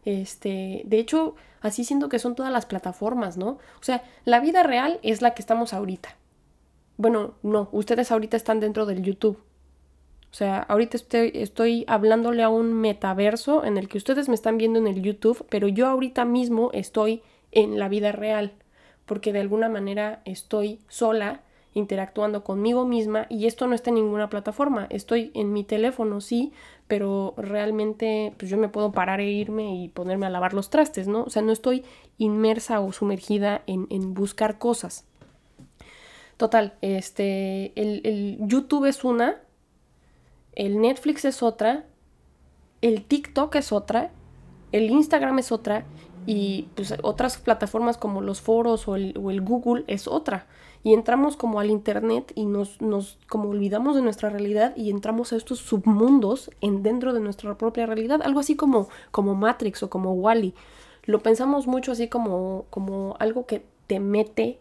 Este, 0.05 0.83
de 0.87 0.99
hecho, 0.99 1.35
así 1.61 1.85
siento 1.85 2.09
que 2.09 2.19
son 2.19 2.35
todas 2.35 2.53
las 2.53 2.67
plataformas, 2.67 3.37
¿no? 3.37 3.59
O 3.81 3.83
sea, 3.83 4.03
la 4.25 4.41
vida 4.41 4.63
real 4.63 5.01
es 5.03 5.21
la 5.21 5.35
que 5.35 5.43
estamos 5.43 5.75
ahorita. 5.75 6.17
Bueno, 6.97 7.35
no, 7.43 7.69
ustedes 7.73 8.11
ahorita 8.11 8.37
están 8.37 8.61
dentro 8.61 8.87
del 8.87 9.03
YouTube. 9.03 9.39
O 10.31 10.35
sea, 10.35 10.59
ahorita 10.61 10.97
estoy, 10.97 11.33
estoy 11.35 11.85
hablándole 11.89 12.43
a 12.43 12.49
un 12.49 12.75
metaverso 12.75 13.65
en 13.65 13.79
el 13.79 13.89
que 13.89 13.99
ustedes 13.99 14.29
me 14.29 14.35
están 14.35 14.59
viendo 14.59 14.79
en 14.79 14.87
el 14.87 15.03
YouTube, 15.03 15.45
pero 15.49 15.69
yo 15.69 15.87
ahorita 15.87 16.25
mismo 16.25 16.71
estoy 16.73 17.23
en 17.51 17.79
la 17.79 17.89
vida 17.89 18.13
real, 18.13 18.53
porque 19.07 19.33
de 19.33 19.41
alguna 19.41 19.69
manera 19.69 20.21
estoy 20.27 20.81
sola 20.89 21.41
interactuando 21.79 22.45
conmigo 22.45 22.85
misma 22.85 23.27
y 23.29 23.47
esto 23.47 23.67
no 23.67 23.75
está 23.75 23.91
en 23.91 23.97
ninguna 23.97 24.29
plataforma. 24.29 24.87
Estoy 24.91 25.31
en 25.35 25.53
mi 25.53 25.65
teléfono, 25.65 26.21
sí, 26.21 26.53
pero 26.87 27.35
realmente 27.37 28.35
pues 28.37 28.51
yo 28.51 28.59
me 28.59 28.69
puedo 28.69 28.93
parar 28.93 29.21
e 29.21 29.31
irme 29.31 29.83
y 29.83 29.89
ponerme 29.89 30.27
a 30.27 30.31
lavar 30.31 30.55
los 30.55 30.71
trastes, 30.71 31.09
¿no? 31.09 31.23
O 31.23 31.31
sea, 31.31 31.43
no 31.43 31.53
estoy 31.53 31.85
inmersa 32.19 32.81
o 32.81 32.93
sumergida 32.93 33.63
en, 33.67 33.87
en 33.91 34.15
buscar 34.15 34.59
cosas. 34.59 35.07
Total, 36.37 36.75
este, 36.83 37.73
el, 37.81 38.01
el 38.05 38.39
YouTube 38.41 38.87
es 38.87 39.05
una, 39.05 39.41
el 40.55 40.81
Netflix 40.81 41.25
es 41.25 41.43
otra, 41.43 41.87
el 42.81 43.05
TikTok 43.05 43.55
es 43.57 43.73
otra, 43.73 44.13
el 44.73 44.91
Instagram 44.91 45.39
es 45.39 45.51
otra 45.51 45.85
y 46.27 46.69
pues 46.75 46.95
otras 47.03 47.39
plataformas 47.39 47.97
como 47.97 48.21
los 48.21 48.41
foros 48.41 48.87
o 48.87 48.97
el, 48.97 49.15
o 49.21 49.31
el 49.31 49.41
Google 49.41 49.85
es 49.87 50.07
otra 50.07 50.47
y 50.83 50.95
entramos 50.95 51.37
como 51.37 51.61
al 51.61 51.71
internet 51.71 52.33
y 52.35 52.47
nos, 52.47 52.81
nos 52.81 53.19
como 53.29 53.51
olvidamos 53.51 53.97
de 53.97 54.03
nuestra 54.03 54.31
realidad 54.31 54.77
y 54.77 54.91
entramos 54.91 55.33
a 55.33 55.37
estos 55.37 55.59
submundos 55.59 56.51
en 56.61 56.83
dentro 56.83 57.13
de 57.13 57.21
nuestra 57.21 57.57
propia 57.57 57.87
realidad, 57.87 58.21
algo 58.23 58.41
así 58.41 58.57
como, 58.57 58.89
como 59.11 59.35
Matrix 59.35 59.83
o 59.83 59.91
como 59.91 60.13
Wally. 60.13 60.55
Lo 61.05 61.21
pensamos 61.21 61.67
mucho 61.67 61.93
así 61.93 62.09
como, 62.09 62.67
como 62.71 63.17
algo 63.19 63.47
que 63.47 63.65
te 63.87 64.01
mete 64.01 64.59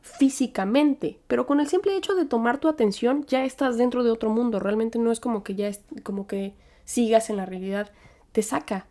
físicamente, 0.00 1.18
pero 1.26 1.46
con 1.46 1.60
el 1.60 1.68
simple 1.68 1.96
hecho 1.96 2.14
de 2.14 2.24
tomar 2.24 2.58
tu 2.58 2.68
atención 2.68 3.24
ya 3.26 3.44
estás 3.44 3.76
dentro 3.76 4.04
de 4.04 4.10
otro 4.10 4.30
mundo, 4.30 4.58
realmente 4.58 4.98
no 4.98 5.12
es 5.12 5.20
como 5.20 5.42
que 5.42 5.54
ya 5.54 5.68
es 5.68 5.82
como 6.02 6.26
que 6.26 6.54
sigas 6.84 7.28
en 7.30 7.36
la 7.36 7.46
realidad, 7.46 7.90
te 8.32 8.42
saca, 8.42 8.86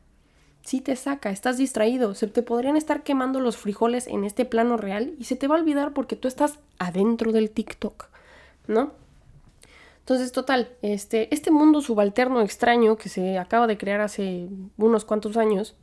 sí 0.67 0.81
te 0.81 0.97
saca, 0.97 1.29
estás 1.29 1.55
distraído, 1.55 2.13
se 2.13 2.27
te 2.27 2.43
podrían 2.43 2.75
estar 2.75 3.01
quemando 3.01 3.39
los 3.39 3.55
frijoles 3.55 4.05
en 4.05 4.25
este 4.25 4.43
plano 4.43 4.75
real 4.75 5.13
y 5.17 5.23
se 5.23 5.37
te 5.37 5.47
va 5.47 5.55
a 5.55 5.59
olvidar 5.59 5.93
porque 5.93 6.17
tú 6.17 6.27
estás 6.27 6.59
adentro 6.77 7.31
del 7.31 7.51
TikTok, 7.51 8.07
¿no? 8.67 8.91
Entonces, 9.99 10.33
total, 10.33 10.67
este, 10.81 11.33
este 11.33 11.51
mundo 11.51 11.79
subalterno 11.81 12.41
extraño 12.41 12.97
que 12.97 13.07
se 13.07 13.37
acaba 13.37 13.65
de 13.65 13.77
crear 13.77 14.01
hace 14.01 14.49
unos 14.77 15.05
cuantos 15.05 15.37
años, 15.37 15.73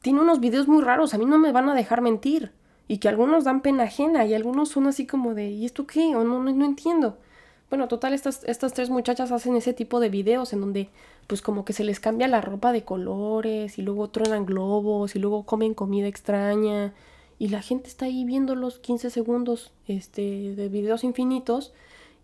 tiene 0.00 0.22
unos 0.22 0.40
videos 0.40 0.68
muy 0.68 0.82
raros, 0.82 1.12
a 1.12 1.18
mí 1.18 1.26
no 1.26 1.36
me 1.36 1.52
van 1.52 1.68
a 1.68 1.74
dejar 1.74 2.00
mentir, 2.00 2.52
y 2.88 2.98
que 2.98 3.10
algunos 3.10 3.44
dan 3.44 3.60
pena 3.60 3.82
ajena 3.82 4.24
y 4.24 4.32
algunos 4.32 4.70
son 4.70 4.86
así 4.86 5.06
como 5.06 5.34
de, 5.34 5.50
¿y 5.50 5.66
esto 5.66 5.86
qué? 5.86 6.16
O 6.16 6.24
no, 6.24 6.42
no, 6.42 6.50
no 6.50 6.64
entiendo. 6.64 7.18
Bueno, 7.68 7.88
total, 7.88 8.14
estas, 8.14 8.42
estas 8.44 8.72
tres 8.72 8.88
muchachas 8.88 9.32
hacen 9.32 9.54
ese 9.54 9.74
tipo 9.74 10.00
de 10.00 10.08
videos 10.08 10.54
en 10.54 10.62
donde 10.62 10.88
pues 11.26 11.42
como 11.42 11.64
que 11.64 11.72
se 11.72 11.84
les 11.84 12.00
cambia 12.00 12.28
la 12.28 12.40
ropa 12.40 12.72
de 12.72 12.84
colores 12.84 13.78
y 13.78 13.82
luego 13.82 14.08
truenan 14.08 14.46
globos 14.46 15.16
y 15.16 15.18
luego 15.18 15.44
comen 15.44 15.74
comida 15.74 16.06
extraña 16.06 16.92
y 17.38 17.48
la 17.48 17.62
gente 17.62 17.88
está 17.88 18.06
ahí 18.06 18.24
viendo 18.24 18.54
los 18.54 18.78
15 18.78 19.10
segundos 19.10 19.72
este, 19.88 20.54
de 20.54 20.68
videos 20.68 21.04
infinitos 21.04 21.72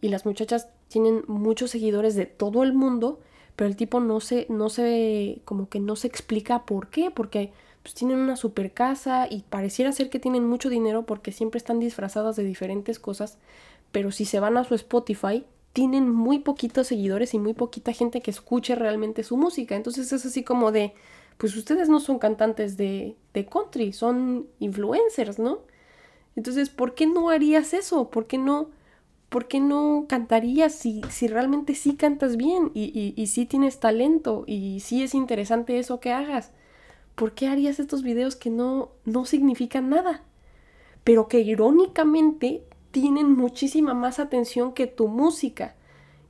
y 0.00 0.08
las 0.08 0.24
muchachas 0.24 0.68
tienen 0.88 1.24
muchos 1.26 1.70
seguidores 1.70 2.14
de 2.14 2.26
todo 2.26 2.62
el 2.62 2.72
mundo, 2.72 3.20
pero 3.56 3.68
el 3.68 3.76
tipo 3.76 4.00
no 4.00 4.20
se, 4.20 4.46
no 4.48 4.68
se, 4.68 5.40
como 5.44 5.68
que 5.68 5.80
no 5.80 5.96
se 5.96 6.06
explica 6.06 6.64
por 6.64 6.88
qué, 6.88 7.10
porque 7.10 7.52
pues 7.82 7.94
tienen 7.94 8.18
una 8.18 8.36
super 8.36 8.72
casa 8.72 9.26
y 9.30 9.44
pareciera 9.48 9.92
ser 9.92 10.10
que 10.10 10.18
tienen 10.18 10.46
mucho 10.46 10.68
dinero 10.68 11.06
porque 11.06 11.32
siempre 11.32 11.58
están 11.58 11.80
disfrazadas 11.80 12.36
de 12.36 12.44
diferentes 12.44 12.98
cosas, 12.98 13.38
pero 13.92 14.12
si 14.12 14.24
se 14.24 14.40
van 14.40 14.56
a 14.56 14.64
su 14.64 14.74
Spotify, 14.74 15.44
tienen 15.72 16.10
muy 16.10 16.40
poquitos 16.40 16.88
seguidores 16.88 17.34
y 17.34 17.38
muy 17.38 17.54
poquita 17.54 17.92
gente 17.92 18.20
que 18.20 18.30
escuche 18.30 18.74
realmente 18.74 19.22
su 19.22 19.36
música. 19.36 19.76
Entonces 19.76 20.12
es 20.12 20.26
así 20.26 20.42
como 20.42 20.72
de, 20.72 20.94
pues 21.38 21.56
ustedes 21.56 21.88
no 21.88 22.00
son 22.00 22.18
cantantes 22.18 22.76
de, 22.76 23.16
de 23.34 23.46
country, 23.46 23.92
son 23.92 24.46
influencers, 24.58 25.38
¿no? 25.38 25.60
Entonces, 26.36 26.70
¿por 26.70 26.94
qué 26.94 27.06
no 27.06 27.30
harías 27.30 27.74
eso? 27.74 28.10
¿Por 28.10 28.26
qué 28.26 28.38
no, 28.38 28.70
por 29.28 29.48
qué 29.48 29.60
no 29.60 30.06
cantarías 30.08 30.74
si, 30.74 31.02
si 31.10 31.28
realmente 31.28 31.74
sí 31.74 31.96
cantas 31.96 32.36
bien 32.36 32.70
y, 32.74 32.84
y, 32.98 33.20
y 33.20 33.26
sí 33.28 33.46
tienes 33.46 33.80
talento 33.80 34.44
y 34.46 34.80
sí 34.80 35.02
es 35.02 35.14
interesante 35.14 35.78
eso 35.78 36.00
que 36.00 36.12
hagas? 36.12 36.52
¿Por 37.14 37.32
qué 37.32 37.48
harías 37.48 37.78
estos 37.80 38.02
videos 38.02 38.36
que 38.36 38.50
no, 38.50 38.90
no 39.04 39.24
significan 39.24 39.90
nada? 39.90 40.24
Pero 41.04 41.28
que 41.28 41.40
irónicamente 41.40 42.62
tienen 42.90 43.32
muchísima 43.36 43.94
más 43.94 44.18
atención 44.18 44.72
que 44.72 44.86
tu 44.86 45.08
música. 45.08 45.74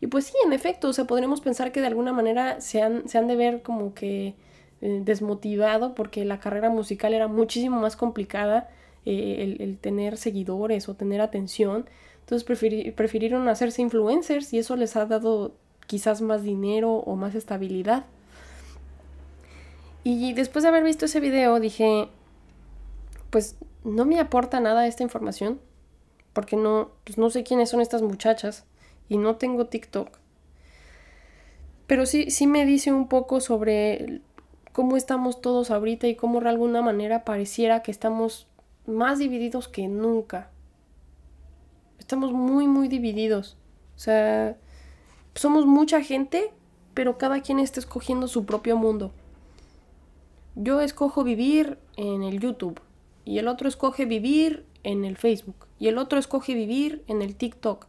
Y 0.01 0.07
pues 0.07 0.27
sí, 0.27 0.35
en 0.45 0.53
efecto, 0.53 0.89
o 0.89 0.93
sea, 0.93 1.07
podremos 1.07 1.41
pensar 1.41 1.73
que 1.73 1.81
de 1.81 1.87
alguna 1.87 2.13
manera 2.13 2.61
se 2.61 2.83
han, 2.83 3.09
se 3.09 3.19
han 3.19 3.29
de 3.29 3.37
ver 3.37 3.63
como 3.63 3.95
que 3.95 4.35
eh, 4.81 5.03
desmotivado 5.05 5.95
porque 5.95 6.25
la 6.25 6.41
carrera 6.41 6.71
musical 6.71 7.13
era 7.13 7.29
muchísimo 7.29 7.79
más 7.79 7.97
complicada 7.97 8.71
eh, 9.05 9.57
el, 9.59 9.79
tener 9.79 10.17
seguidores 10.17 10.89
o 10.89 10.95
tener 10.95 11.21
atención. 11.21 11.87
Entonces 12.21 12.45
prefirieron 12.95 13.49
hacerse 13.49 13.83
influencers 13.83 14.53
y 14.53 14.59
eso 14.59 14.77
les 14.77 14.97
ha 14.97 15.05
dado 15.05 15.55
quizás 15.87 16.23
más 16.23 16.43
dinero 16.43 16.93
o 16.93 17.17
más 17.17 17.35
estabilidad. 17.35 18.07
Y 20.03 20.33
después 20.33 20.63
de 20.63 20.69
haber 20.69 20.85
visto 20.85 21.05
ese 21.05 21.21
video 21.21 21.61
dije, 21.61 22.09
pues 23.31 23.57
no 23.85 24.07
me 24.07 24.19
aporta 24.19 24.61
nada 24.61 24.87
esta 24.87 25.03
información, 25.03 25.61
porque 26.33 26.57
no, 26.57 26.91
pues 27.05 27.19
no 27.19 27.31
sé 27.31 27.43
quiénes 27.43 27.71
son 27.71 27.81
estas 27.81 28.03
muchachas 28.03 28.65
y 29.09 29.17
no 29.19 29.37
tengo 29.37 29.67
TikTok. 29.67 30.19
Pero 31.87 32.07
sí, 32.07 32.31
sí 32.31 32.47
me 32.47 32.65
dice 32.65 32.93
un 32.93 33.09
poco 33.09 33.41
sobre 33.41 34.21
cómo 34.73 34.97
estamos 34.97 35.41
todos 35.41 35.71
ahorita 35.71 36.07
y 36.07 36.15
cómo 36.15 36.41
de 36.41 36.49
alguna 36.49 36.83
manera 36.83 37.25
pareciera 37.25 37.83
que 37.83 37.91
estamos 37.91 38.47
más 38.87 39.19
divididos 39.19 39.67
que 39.67 39.89
nunca. 39.89 40.51
Estamos 41.99 42.33
muy, 42.33 42.69
muy 42.69 42.89
divididos. 42.89 43.57
O 43.97 43.99
sea, 43.99 44.57
somos 45.35 45.67
mucha 45.67 46.03
gente, 46.03 46.53
pero 46.95 47.19
cada 47.19 47.41
quien 47.41 47.59
está 47.59 47.81
escogiendo 47.81 48.29
su 48.29 48.45
propio 48.45 48.77
mundo. 48.77 49.11
Yo 50.55 50.81
escojo 50.81 51.25
vivir 51.25 51.79
en 51.97 52.23
el 52.23 52.39
YouTube 52.39 52.81
y 53.25 53.39
el 53.39 53.49
otro 53.49 53.69
escoge 53.69 54.05
vivir 54.05 54.65
en 54.83 55.05
el 55.05 55.17
Facebook 55.17 55.70
y 55.81 55.89
el 55.89 55.99
otro 55.99 56.19
escoge 56.19 56.55
vivir 56.55 57.03
en 57.09 57.23
el 57.23 57.35
TikTok. 57.35 57.87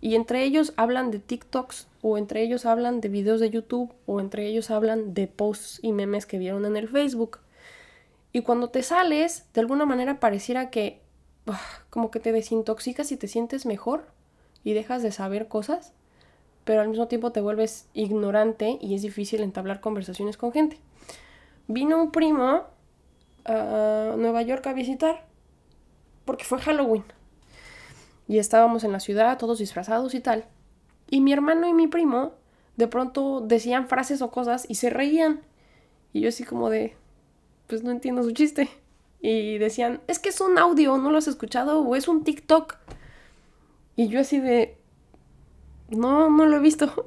Y 0.00 0.14
entre 0.14 0.42
ellos 0.42 0.72
hablan 0.76 1.10
de 1.10 1.20
TikToks 1.20 1.86
o 2.02 2.18
entre 2.18 2.42
ellos 2.42 2.66
hablan 2.66 3.00
de 3.00 3.08
videos 3.08 3.40
de 3.40 3.50
YouTube 3.50 3.92
o 4.06 4.20
entre 4.20 4.46
ellos 4.46 4.70
hablan 4.70 5.14
de 5.14 5.26
posts 5.26 5.78
y 5.82 5.92
memes 5.92 6.26
que 6.26 6.38
vieron 6.38 6.64
en 6.64 6.76
el 6.76 6.88
Facebook. 6.88 7.38
Y 8.32 8.40
cuando 8.42 8.70
te 8.70 8.82
sales, 8.82 9.46
de 9.54 9.60
alguna 9.60 9.86
manera 9.86 10.18
pareciera 10.18 10.70
que 10.70 11.00
ah, 11.46 11.60
como 11.90 12.10
que 12.10 12.20
te 12.20 12.32
desintoxicas 12.32 13.12
y 13.12 13.16
te 13.16 13.28
sientes 13.28 13.66
mejor 13.66 14.06
y 14.64 14.72
dejas 14.72 15.02
de 15.02 15.12
saber 15.12 15.46
cosas, 15.46 15.92
pero 16.64 16.80
al 16.80 16.88
mismo 16.88 17.06
tiempo 17.06 17.32
te 17.32 17.40
vuelves 17.40 17.86
ignorante 17.94 18.78
y 18.80 18.94
es 18.94 19.02
difícil 19.02 19.42
entablar 19.42 19.80
conversaciones 19.80 20.36
con 20.36 20.52
gente. 20.52 20.78
Vino 21.68 22.02
un 22.02 22.12
primo 22.12 22.64
a 23.44 24.14
Nueva 24.16 24.42
York 24.42 24.66
a 24.66 24.72
visitar 24.72 25.26
porque 26.24 26.44
fue 26.44 26.58
Halloween. 26.60 27.04
Y 28.28 28.38
estábamos 28.38 28.84
en 28.84 28.92
la 28.92 29.00
ciudad, 29.00 29.38
todos 29.38 29.58
disfrazados 29.58 30.14
y 30.14 30.20
tal. 30.20 30.46
Y 31.08 31.20
mi 31.20 31.32
hermano 31.32 31.68
y 31.68 31.72
mi 31.72 31.86
primo 31.86 32.32
de 32.76 32.88
pronto 32.88 33.40
decían 33.40 33.88
frases 33.88 34.22
o 34.22 34.30
cosas 34.30 34.66
y 34.68 34.76
se 34.76 34.90
reían. 34.90 35.40
Y 36.12 36.20
yo 36.20 36.28
así 36.28 36.44
como 36.44 36.70
de, 36.70 36.96
pues 37.66 37.82
no 37.82 37.90
entiendo 37.90 38.22
su 38.22 38.32
chiste. 38.32 38.68
Y 39.20 39.58
decían, 39.58 40.00
es 40.08 40.18
que 40.18 40.28
es 40.28 40.40
un 40.40 40.58
audio, 40.58 40.98
¿no 40.98 41.10
lo 41.10 41.18
has 41.18 41.28
escuchado? 41.28 41.80
O 41.80 41.96
es 41.96 42.08
un 42.08 42.24
TikTok. 42.24 42.76
Y 43.96 44.08
yo 44.08 44.20
así 44.20 44.40
de, 44.40 44.76
no, 45.88 46.30
no 46.30 46.46
lo 46.46 46.56
he 46.56 46.60
visto. 46.60 46.92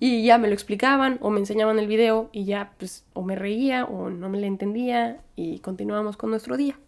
y 0.00 0.24
ya 0.24 0.38
me 0.38 0.48
lo 0.48 0.54
explicaban 0.54 1.18
o 1.20 1.30
me 1.30 1.40
enseñaban 1.40 1.78
el 1.78 1.86
video 1.86 2.30
y 2.32 2.44
ya 2.44 2.72
pues 2.78 3.04
o 3.12 3.22
me 3.22 3.36
reía 3.36 3.84
o 3.84 4.10
no 4.10 4.28
me 4.28 4.38
le 4.38 4.46
entendía 4.46 5.20
y 5.36 5.58
continuamos 5.58 6.16
con 6.16 6.30
nuestro 6.30 6.56
día. 6.56 6.78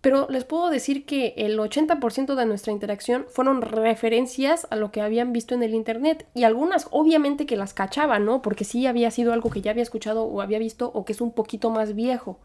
Pero 0.00 0.28
les 0.30 0.44
puedo 0.44 0.70
decir 0.70 1.06
que 1.06 1.34
el 1.36 1.58
80% 1.58 2.36
de 2.36 2.46
nuestra 2.46 2.72
interacción 2.72 3.26
fueron 3.28 3.62
referencias 3.62 4.68
a 4.70 4.76
lo 4.76 4.92
que 4.92 5.00
habían 5.00 5.32
visto 5.32 5.54
en 5.54 5.62
el 5.64 5.74
internet 5.74 6.26
y 6.34 6.44
algunas 6.44 6.86
obviamente 6.92 7.46
que 7.46 7.56
las 7.56 7.74
cachaban, 7.74 8.24
¿no? 8.24 8.40
Porque 8.40 8.64
sí 8.64 8.86
había 8.86 9.10
sido 9.10 9.32
algo 9.32 9.50
que 9.50 9.60
ya 9.60 9.72
había 9.72 9.82
escuchado 9.82 10.22
o 10.24 10.40
había 10.40 10.60
visto 10.60 10.90
o 10.94 11.04
que 11.04 11.12
es 11.12 11.20
un 11.20 11.32
poquito 11.32 11.70
más 11.70 11.96
viejo. 11.96 12.38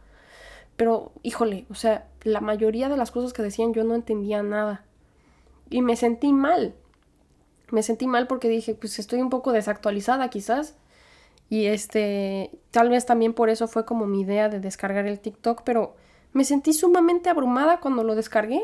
Pero, 0.76 1.12
híjole, 1.22 1.66
o 1.70 1.76
sea, 1.76 2.08
la 2.24 2.42
mayoría 2.42 2.90
de 2.90 2.98
las 2.98 3.12
cosas 3.12 3.34
que 3.34 3.44
decían 3.44 3.74
yo 3.74 3.84
no 3.84 3.94
entendía 3.94 4.42
nada. 4.42 4.86
Y 5.70 5.84
me 5.84 5.96
sentí 5.96 6.34
mal. 6.34 6.74
Me 7.70 7.84
sentí 7.84 8.08
mal 8.08 8.26
porque 8.26 8.50
dije, 8.50 8.74
pues 8.74 8.98
estoy 8.98 9.22
un 9.22 9.30
poco 9.30 9.52
desactualizada 9.52 10.30
quizás. 10.30 10.76
Y 11.50 11.68
este, 11.68 12.52
tal 12.72 12.90
vez 12.90 13.06
también 13.06 13.34
por 13.34 13.50
eso 13.50 13.68
fue 13.68 13.86
como 13.86 14.08
mi 14.08 14.22
idea 14.22 14.50
de 14.50 14.60
descargar 14.60 15.06
el 15.06 15.20
TikTok, 15.20 15.62
pero 15.64 15.96
me 16.34 16.44
sentí 16.44 16.74
sumamente 16.74 17.30
abrumada 17.30 17.80
cuando 17.80 18.04
lo 18.04 18.16
descargué. 18.16 18.62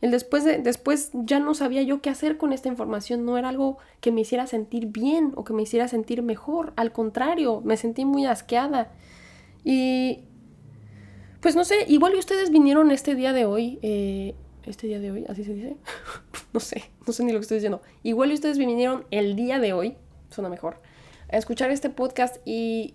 El 0.00 0.12
después, 0.12 0.44
de, 0.44 0.58
después 0.58 1.10
ya 1.12 1.40
no 1.40 1.54
sabía 1.54 1.82
yo 1.82 2.00
qué 2.00 2.08
hacer 2.08 2.38
con 2.38 2.52
esta 2.52 2.68
información, 2.68 3.24
no 3.24 3.36
era 3.36 3.48
algo 3.48 3.78
que 4.00 4.12
me 4.12 4.20
hiciera 4.20 4.46
sentir 4.46 4.86
bien 4.86 5.32
o 5.34 5.42
que 5.42 5.52
me 5.52 5.62
hiciera 5.62 5.88
sentir 5.88 6.22
mejor, 6.22 6.72
al 6.76 6.92
contrario, 6.92 7.60
me 7.64 7.76
sentí 7.76 8.04
muy 8.04 8.24
asqueada. 8.24 8.92
Y 9.64 10.20
pues 11.40 11.56
no 11.56 11.64
sé, 11.64 11.84
igual 11.88 12.14
ustedes 12.14 12.50
vinieron 12.50 12.92
este 12.92 13.16
día 13.16 13.32
de 13.32 13.44
hoy, 13.44 13.80
eh, 13.82 14.36
este 14.66 14.86
día 14.86 15.00
de 15.00 15.10
hoy, 15.10 15.24
así 15.28 15.42
se 15.42 15.54
dice, 15.54 15.76
no 16.52 16.60
sé, 16.60 16.84
no 17.04 17.12
sé 17.12 17.24
ni 17.24 17.32
lo 17.32 17.38
que 17.38 17.42
estoy 17.42 17.56
diciendo, 17.56 17.82
igual 18.04 18.30
ustedes 18.32 18.56
vinieron 18.56 19.04
el 19.10 19.34
día 19.34 19.58
de 19.58 19.72
hoy, 19.72 19.96
suena 20.30 20.48
mejor, 20.48 20.80
a 21.28 21.36
escuchar 21.38 21.72
este 21.72 21.90
podcast 21.90 22.36
y 22.44 22.94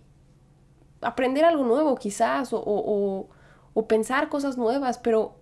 aprender 1.02 1.44
algo 1.44 1.66
nuevo 1.66 1.96
quizás 1.96 2.54
o 2.54 2.64
o 2.64 3.28
pensar 3.82 4.30
cosas 4.30 4.58
nuevas, 4.58 4.98
pero 5.00 5.36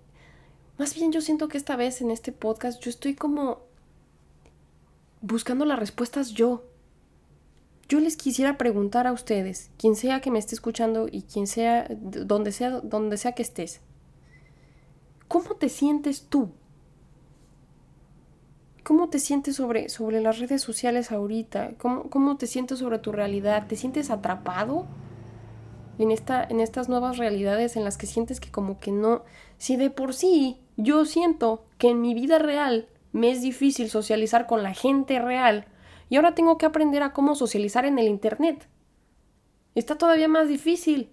más 0.77 0.95
bien 0.95 1.11
yo 1.11 1.21
siento 1.21 1.47
que 1.47 1.57
esta 1.57 1.75
vez 1.75 2.01
en 2.01 2.11
este 2.11 2.31
podcast 2.31 2.81
yo 2.81 2.89
estoy 2.89 3.13
como 3.13 3.59
buscando 5.21 5.65
las 5.65 5.79
respuestas 5.79 6.31
yo. 6.31 6.63
Yo 7.87 7.99
les 7.99 8.15
quisiera 8.15 8.57
preguntar 8.57 9.05
a 9.05 9.11
ustedes, 9.11 9.69
quien 9.77 9.95
sea 9.95 10.21
que 10.21 10.31
me 10.31 10.39
esté 10.39 10.55
escuchando 10.55 11.07
y 11.11 11.23
quien 11.23 11.45
sea, 11.45 11.87
donde 11.89 12.53
sea, 12.53 12.79
donde 12.79 13.17
sea 13.17 13.33
que 13.33 13.41
estés, 13.41 13.81
¿cómo 15.27 15.55
te 15.55 15.67
sientes 15.67 16.23
tú? 16.29 16.51
¿Cómo 18.83 19.09
te 19.09 19.19
sientes 19.19 19.57
sobre, 19.57 19.89
sobre 19.89 20.21
las 20.21 20.39
redes 20.39 20.61
sociales 20.61 21.11
ahorita? 21.11 21.73
¿Cómo, 21.77 22.09
¿Cómo 22.09 22.37
te 22.37 22.47
sientes 22.47 22.79
sobre 22.79 22.97
tu 22.97 23.11
realidad? 23.11 23.67
¿Te 23.67 23.75
sientes 23.75 24.09
atrapado? 24.09 24.87
En, 25.99 26.11
esta, 26.11 26.43
en 26.43 26.59
estas 26.59 26.89
nuevas 26.89 27.17
realidades 27.17 27.75
en 27.75 27.83
las 27.83 27.97
que 27.97 28.07
sientes 28.07 28.39
que 28.39 28.51
como 28.51 28.79
que 28.79 28.91
no, 28.91 29.23
si 29.57 29.75
de 29.75 29.89
por 29.89 30.13
sí 30.13 30.59
yo 30.77 31.05
siento 31.05 31.65
que 31.77 31.89
en 31.89 32.01
mi 32.01 32.13
vida 32.13 32.39
real 32.39 32.87
me 33.11 33.31
es 33.31 33.41
difícil 33.41 33.89
socializar 33.89 34.47
con 34.47 34.63
la 34.63 34.73
gente 34.73 35.19
real 35.19 35.65
y 36.09 36.15
ahora 36.15 36.35
tengo 36.35 36.57
que 36.57 36.65
aprender 36.65 37.03
a 37.03 37.13
cómo 37.13 37.35
socializar 37.35 37.85
en 37.85 37.99
el 37.99 38.07
Internet. 38.07 38.67
Está 39.75 39.97
todavía 39.97 40.27
más 40.27 40.49
difícil. 40.49 41.09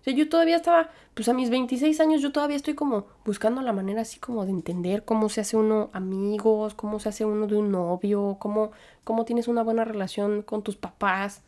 O 0.00 0.04
sea, 0.04 0.14
yo 0.14 0.28
todavía 0.28 0.56
estaba, 0.56 0.90
pues 1.14 1.28
a 1.28 1.32
mis 1.32 1.50
26 1.50 1.98
años 1.98 2.22
yo 2.22 2.30
todavía 2.30 2.56
estoy 2.56 2.74
como 2.74 3.06
buscando 3.24 3.62
la 3.62 3.72
manera 3.72 4.02
así 4.02 4.20
como 4.20 4.44
de 4.44 4.52
entender 4.52 5.04
cómo 5.04 5.28
se 5.28 5.40
hace 5.40 5.56
uno 5.56 5.90
amigos, 5.92 6.74
cómo 6.74 7.00
se 7.00 7.08
hace 7.08 7.24
uno 7.24 7.48
de 7.48 7.56
un 7.56 7.72
novio, 7.72 8.36
cómo, 8.38 8.70
cómo 9.02 9.24
tienes 9.24 9.48
una 9.48 9.62
buena 9.62 9.84
relación 9.84 10.42
con 10.42 10.62
tus 10.62 10.76
papás 10.76 11.42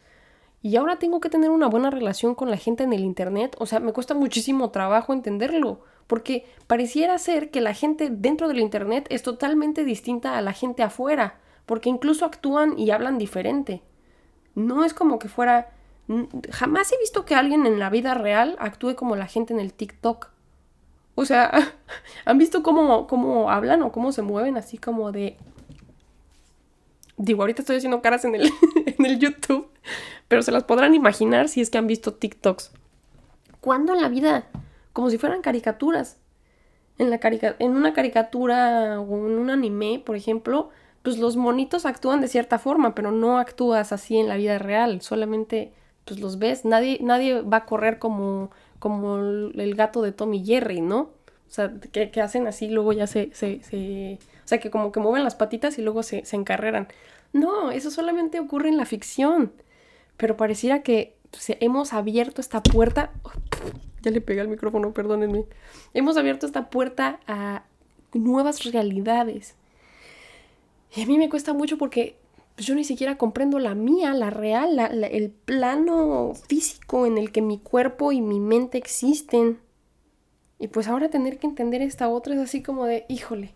y 0.60 0.76
ahora 0.76 0.98
tengo 0.98 1.20
que 1.20 1.30
tener 1.30 1.50
una 1.50 1.68
buena 1.68 1.90
relación 1.90 2.34
con 2.34 2.50
la 2.50 2.56
gente 2.56 2.82
en 2.82 2.92
el 2.92 3.04
Internet. 3.04 3.54
O 3.58 3.66
sea, 3.66 3.78
me 3.78 3.92
cuesta 3.92 4.14
muchísimo 4.14 4.70
trabajo 4.70 5.12
entenderlo, 5.12 5.80
porque 6.06 6.46
pareciera 6.66 7.16
ser 7.18 7.50
que 7.50 7.60
la 7.60 7.74
gente 7.74 8.10
dentro 8.10 8.48
del 8.48 8.58
Internet 8.58 9.06
es 9.10 9.22
totalmente 9.22 9.84
distinta 9.84 10.36
a 10.36 10.42
la 10.42 10.52
gente 10.52 10.82
afuera, 10.82 11.38
porque 11.64 11.90
incluso 11.90 12.24
actúan 12.24 12.76
y 12.78 12.90
hablan 12.90 13.18
diferente. 13.18 13.82
No 14.54 14.84
es 14.84 14.94
como 14.94 15.18
que 15.18 15.28
fuera... 15.28 15.70
Jamás 16.50 16.90
he 16.90 16.98
visto 16.98 17.24
que 17.24 17.34
alguien 17.34 17.66
en 17.66 17.78
la 17.78 17.90
vida 17.90 18.14
real 18.14 18.56
actúe 18.58 18.96
como 18.96 19.14
la 19.14 19.26
gente 19.26 19.52
en 19.52 19.60
el 19.60 19.74
TikTok. 19.74 20.30
O 21.14 21.24
sea, 21.24 21.52
¿han 22.24 22.38
visto 22.38 22.64
cómo, 22.64 23.06
cómo 23.06 23.50
hablan 23.50 23.82
o 23.82 23.92
cómo 23.92 24.10
se 24.10 24.22
mueven 24.22 24.56
así 24.56 24.76
como 24.78 25.12
de... 25.12 25.36
Digo, 27.16 27.42
ahorita 27.42 27.62
estoy 27.62 27.76
haciendo 27.76 28.00
caras 28.00 28.24
en 28.24 28.34
el, 28.36 28.50
en 28.86 29.06
el 29.06 29.18
YouTube, 29.18 29.68
pero 30.28 30.42
se 30.42 30.52
las 30.52 30.64
podrán 30.64 30.94
imaginar 30.94 31.48
si 31.48 31.60
es 31.60 31.70
que 31.70 31.78
han 31.78 31.86
visto 31.86 32.14
TikToks. 32.14 32.70
¿Cuándo 33.60 33.94
en 33.94 34.02
la 34.02 34.08
vida? 34.08 34.44
Como 34.92 35.10
si 35.10 35.18
fueran 35.18 35.42
caricaturas. 35.42 36.18
En, 36.98 37.10
la 37.10 37.20
en 37.22 37.76
una 37.76 37.92
caricatura 37.92 39.00
o 39.00 39.26
en 39.26 39.38
un 39.38 39.50
anime, 39.50 40.02
por 40.04 40.16
ejemplo, 40.16 40.70
pues 41.02 41.18
los 41.18 41.36
monitos 41.36 41.86
actúan 41.86 42.20
de 42.20 42.28
cierta 42.28 42.58
forma, 42.58 42.94
pero 42.94 43.12
no 43.12 43.38
actúas 43.38 43.92
así 43.92 44.18
en 44.18 44.28
la 44.28 44.36
vida 44.36 44.58
real. 44.58 45.00
Solamente 45.00 45.72
pues 46.04 46.20
los 46.20 46.38
ves. 46.38 46.64
Nadie, 46.64 46.98
nadie 47.00 47.40
va 47.42 47.58
a 47.58 47.66
correr 47.66 47.98
como, 47.98 48.50
como 48.78 49.18
el 49.18 49.74
gato 49.74 50.02
de 50.02 50.12
Tommy 50.12 50.44
Jerry, 50.44 50.80
¿no? 50.80 50.98
O 51.00 51.50
sea, 51.50 51.72
que, 51.92 52.20
hacen 52.20 52.46
así, 52.46 52.68
luego 52.68 52.92
ya 52.92 53.06
se, 53.06 53.30
se, 53.32 54.18
O 54.44 54.48
sea, 54.48 54.58
que 54.58 54.70
como 54.70 54.92
que 54.92 55.00
mueven 55.00 55.24
las 55.24 55.34
patitas 55.34 55.78
y 55.78 55.82
luego 55.82 56.02
se 56.02 56.24
encarreran. 56.32 56.88
No, 57.32 57.70
eso 57.70 57.90
solamente 57.90 58.40
ocurre 58.40 58.68
en 58.68 58.76
la 58.76 58.84
ficción 58.84 59.52
pero 60.18 60.36
pareciera 60.36 60.82
que 60.82 61.16
hemos 61.60 61.94
abierto 61.94 62.42
esta 62.42 62.62
puerta. 62.62 63.12
ya 64.02 64.10
le 64.10 64.20
pegué 64.20 64.42
al 64.42 64.48
micrófono, 64.48 64.92
perdónenme. 64.92 65.46
Hemos 65.94 66.18
abierto 66.18 66.44
esta 66.44 66.68
puerta 66.68 67.20
a 67.26 67.64
nuevas 68.12 68.64
realidades. 68.64 69.54
Y 70.94 71.02
a 71.02 71.06
mí 71.06 71.16
me 71.18 71.28
cuesta 71.30 71.54
mucho 71.54 71.78
porque 71.78 72.16
pues, 72.56 72.66
yo 72.66 72.74
ni 72.74 72.84
siquiera 72.84 73.16
comprendo 73.16 73.58
la 73.60 73.74
mía, 73.74 74.12
la 74.12 74.30
real, 74.30 74.78
el 74.78 75.30
plano 75.30 76.32
físico 76.48 77.06
en 77.06 77.16
el 77.16 77.30
que 77.30 77.40
mi 77.40 77.58
cuerpo 77.58 78.10
y 78.12 78.20
mi 78.20 78.40
mente 78.40 78.76
existen. 78.76 79.60
Y 80.58 80.66
pues 80.66 80.88
ahora 80.88 81.08
tener 81.08 81.38
que 81.38 81.46
entender 81.46 81.80
esta 81.82 82.08
otra 82.08 82.34
es 82.34 82.40
así 82.40 82.62
como 82.62 82.86
de, 82.86 83.06
híjole, 83.08 83.54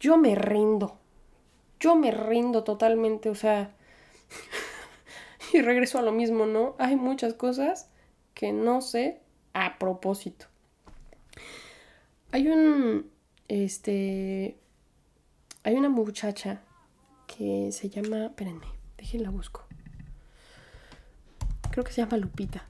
yo 0.00 0.16
me 0.16 0.34
rindo. 0.34 0.96
Yo 1.78 1.94
me 1.94 2.10
rindo 2.10 2.64
totalmente, 2.64 3.28
o 3.28 3.34
sea, 3.34 3.74
Y 5.56 5.62
regreso 5.62 5.98
a 5.98 6.02
lo 6.02 6.12
mismo, 6.12 6.44
¿no? 6.44 6.76
Hay 6.78 6.96
muchas 6.96 7.32
cosas 7.32 7.88
que 8.34 8.52
no 8.52 8.82
sé 8.82 9.22
a 9.54 9.78
propósito. 9.78 10.44
Hay 12.30 12.46
un, 12.48 13.10
este, 13.48 14.58
hay 15.62 15.74
una 15.74 15.88
muchacha 15.88 16.60
que 17.26 17.72
se 17.72 17.88
llama, 17.88 18.26
espérenme, 18.26 18.66
déjenla 18.98 19.30
busco. 19.30 19.64
Creo 21.70 21.82
que 21.82 21.92
se 21.92 22.02
llama 22.02 22.18
Lupita. 22.18 22.66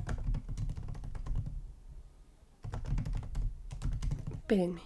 Espérenme, 4.31 4.83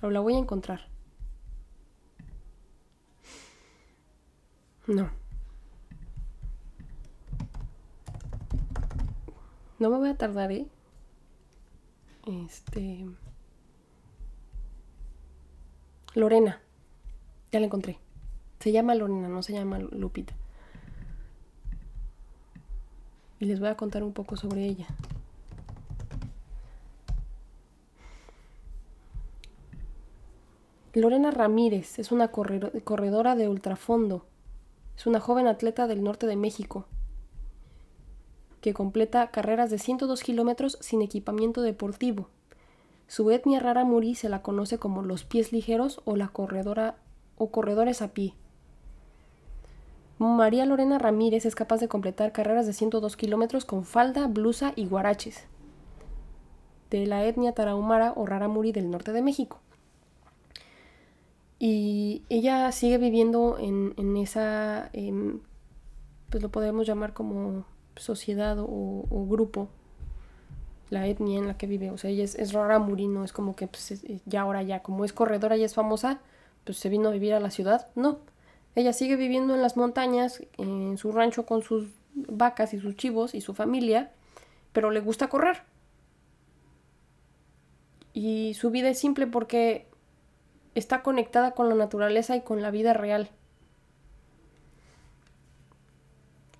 pero 0.00 0.10
la 0.10 0.18
voy 0.18 0.34
a 0.34 0.38
encontrar. 0.38 0.88
No. 4.88 5.23
No 9.78 9.90
me 9.90 9.98
voy 9.98 10.08
a 10.08 10.16
tardar, 10.16 10.52
¿eh? 10.52 10.66
Este. 12.26 13.06
Lorena. 16.14 16.60
Ya 17.50 17.58
la 17.58 17.66
encontré. 17.66 17.98
Se 18.60 18.72
llama 18.72 18.94
Lorena, 18.94 19.28
no 19.28 19.42
se 19.42 19.52
llama 19.52 19.78
Lupita. 19.78 20.34
Y 23.40 23.46
les 23.46 23.58
voy 23.58 23.68
a 23.68 23.76
contar 23.76 24.04
un 24.04 24.12
poco 24.12 24.36
sobre 24.36 24.64
ella. 24.64 24.86
Lorena 30.94 31.32
Ramírez 31.32 31.98
es 31.98 32.12
una 32.12 32.28
corredora 32.28 33.34
de 33.34 33.48
ultrafondo. 33.48 34.24
Es 34.96 35.06
una 35.06 35.18
joven 35.18 35.48
atleta 35.48 35.88
del 35.88 36.04
norte 36.04 36.28
de 36.28 36.36
México 36.36 36.86
que 38.64 38.72
completa 38.72 39.26
carreras 39.26 39.68
de 39.68 39.76
102 39.76 40.22
kilómetros 40.22 40.78
sin 40.80 41.02
equipamiento 41.02 41.60
deportivo. 41.60 42.30
Su 43.08 43.30
etnia 43.30 43.60
rara 43.60 43.84
muri 43.84 44.14
se 44.14 44.30
la 44.30 44.40
conoce 44.40 44.78
como 44.78 45.02
los 45.02 45.22
pies 45.22 45.52
ligeros 45.52 46.00
o 46.06 46.16
la 46.16 46.28
corredora 46.28 46.96
o 47.36 47.50
corredores 47.50 48.00
a 48.00 48.14
pie. 48.14 48.32
María 50.16 50.64
Lorena 50.64 50.98
Ramírez 50.98 51.44
es 51.44 51.54
capaz 51.54 51.78
de 51.78 51.88
completar 51.88 52.32
carreras 52.32 52.66
de 52.66 52.72
102 52.72 53.18
kilómetros 53.18 53.66
con 53.66 53.84
falda, 53.84 54.28
blusa 54.28 54.72
y 54.76 54.86
guaraches. 54.86 55.44
De 56.88 57.04
la 57.04 57.22
etnia 57.26 57.52
tarahumara 57.52 58.14
o 58.16 58.24
raramuri 58.24 58.72
del 58.72 58.90
norte 58.90 59.12
de 59.12 59.20
México. 59.20 59.60
Y 61.58 62.22
ella 62.30 62.72
sigue 62.72 62.96
viviendo 62.96 63.58
en, 63.58 64.16
esa, 64.16 64.88
em, 64.94 65.40
pues 66.30 66.42
lo 66.42 66.48
podemos 66.48 66.86
llamar 66.86 67.12
como 67.12 67.66
sociedad 67.96 68.56
o, 68.58 69.26
grupo, 69.28 69.68
la 70.90 71.06
etnia 71.06 71.38
en 71.38 71.46
la 71.46 71.56
que 71.56 71.66
vive. 71.66 71.90
O 71.90 71.98
sea, 71.98 72.10
ella 72.10 72.24
es, 72.24 72.34
es 72.34 72.52
raramuri, 72.52 73.06
no 73.06 73.24
es 73.24 73.32
como 73.32 73.56
que 73.56 73.66
pues, 73.66 74.04
ya 74.26 74.42
ahora 74.42 74.62
ya, 74.62 74.82
como 74.82 75.04
es 75.04 75.12
corredora 75.12 75.56
y 75.56 75.64
es 75.64 75.74
famosa, 75.74 76.20
pues 76.64 76.78
se 76.78 76.88
vino 76.88 77.08
a 77.08 77.12
vivir 77.12 77.34
a 77.34 77.40
la 77.40 77.50
ciudad. 77.50 77.88
No, 77.94 78.18
ella 78.74 78.92
sigue 78.92 79.16
viviendo 79.16 79.54
en 79.54 79.62
las 79.62 79.76
montañas, 79.76 80.42
en 80.58 80.98
su 80.98 81.12
rancho 81.12 81.46
con 81.46 81.62
sus 81.62 81.88
vacas 82.14 82.74
y 82.74 82.80
sus 82.80 82.96
chivos 82.96 83.34
y 83.34 83.40
su 83.40 83.54
familia, 83.54 84.12
pero 84.72 84.90
le 84.90 85.00
gusta 85.00 85.28
correr. 85.28 85.62
Y 88.12 88.54
su 88.54 88.70
vida 88.70 88.88
es 88.88 88.98
simple 88.98 89.26
porque 89.26 89.86
está 90.74 91.02
conectada 91.02 91.52
con 91.52 91.68
la 91.68 91.74
naturaleza 91.74 92.36
y 92.36 92.42
con 92.42 92.62
la 92.62 92.70
vida 92.70 92.92
real. 92.92 93.30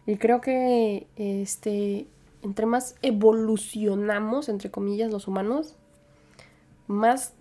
Y 0.07 0.17
creo 0.17 0.41
que 0.41 1.07
este 1.17 2.07
entre 2.45 2.67
más 2.67 2.95
evolucionamos, 3.01 4.51
entre 4.51 4.71
comillas, 4.71 5.11
los 5.11 5.27
humanos, 5.27 5.77
más, 6.87 7.33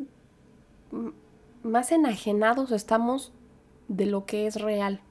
más 1.61 1.91
enajenados 1.91 2.71
estamos 2.71 3.33
de 3.89 4.05
lo 4.05 4.25
que 4.25 4.47
es 4.47 4.61
real. 4.61 5.01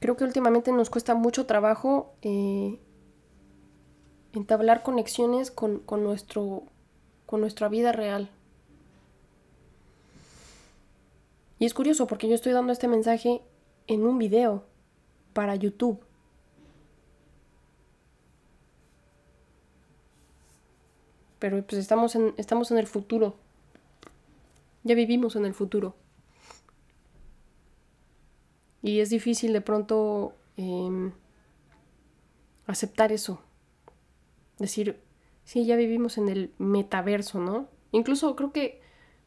Creo 0.00 0.16
que 0.16 0.24
últimamente 0.24 0.72
nos 0.72 0.90
cuesta 0.90 1.14
mucho 1.14 1.46
trabajo 1.46 2.12
eh, 2.22 2.80
entablar 4.32 4.82
conexiones 4.82 5.52
con, 5.52 5.84
nuestro, 6.02 6.64
con 7.26 7.40
nuestra 7.40 7.68
vida 7.68 7.92
real. 7.92 8.30
Y 11.60 11.66
es 11.66 11.74
curioso 11.74 12.08
porque 12.08 12.28
yo 12.28 12.34
estoy 12.34 12.52
dando 12.52 12.72
este 12.72 12.88
mensaje 12.88 13.42
en 13.86 14.04
un 14.04 14.18
video 14.18 14.64
para 15.32 15.54
YouTube. 15.54 16.00
Pero 21.38 21.64
pues 21.64 21.80
estamos 21.80 22.14
en, 22.14 22.34
estamos 22.36 22.70
en 22.70 22.78
el 22.78 22.86
futuro. 22.86 23.34
Ya 24.84 24.94
vivimos 24.94 25.36
en 25.36 25.46
el 25.46 25.54
futuro. 25.54 25.94
Y 28.82 29.00
es 29.00 29.10
difícil 29.10 29.52
de 29.52 29.60
pronto 29.60 30.34
em, 30.56 31.12
aceptar 32.66 33.12
eso. 33.12 33.42
Decir, 34.58 35.00
sí, 35.44 35.64
ya 35.64 35.76
vivimos 35.76 36.18
en 36.18 36.28
el 36.28 36.52
metaverso, 36.58 37.40
¿no? 37.40 37.68
Incluso 37.92 38.36
creo 38.36 38.52
que 38.52 38.80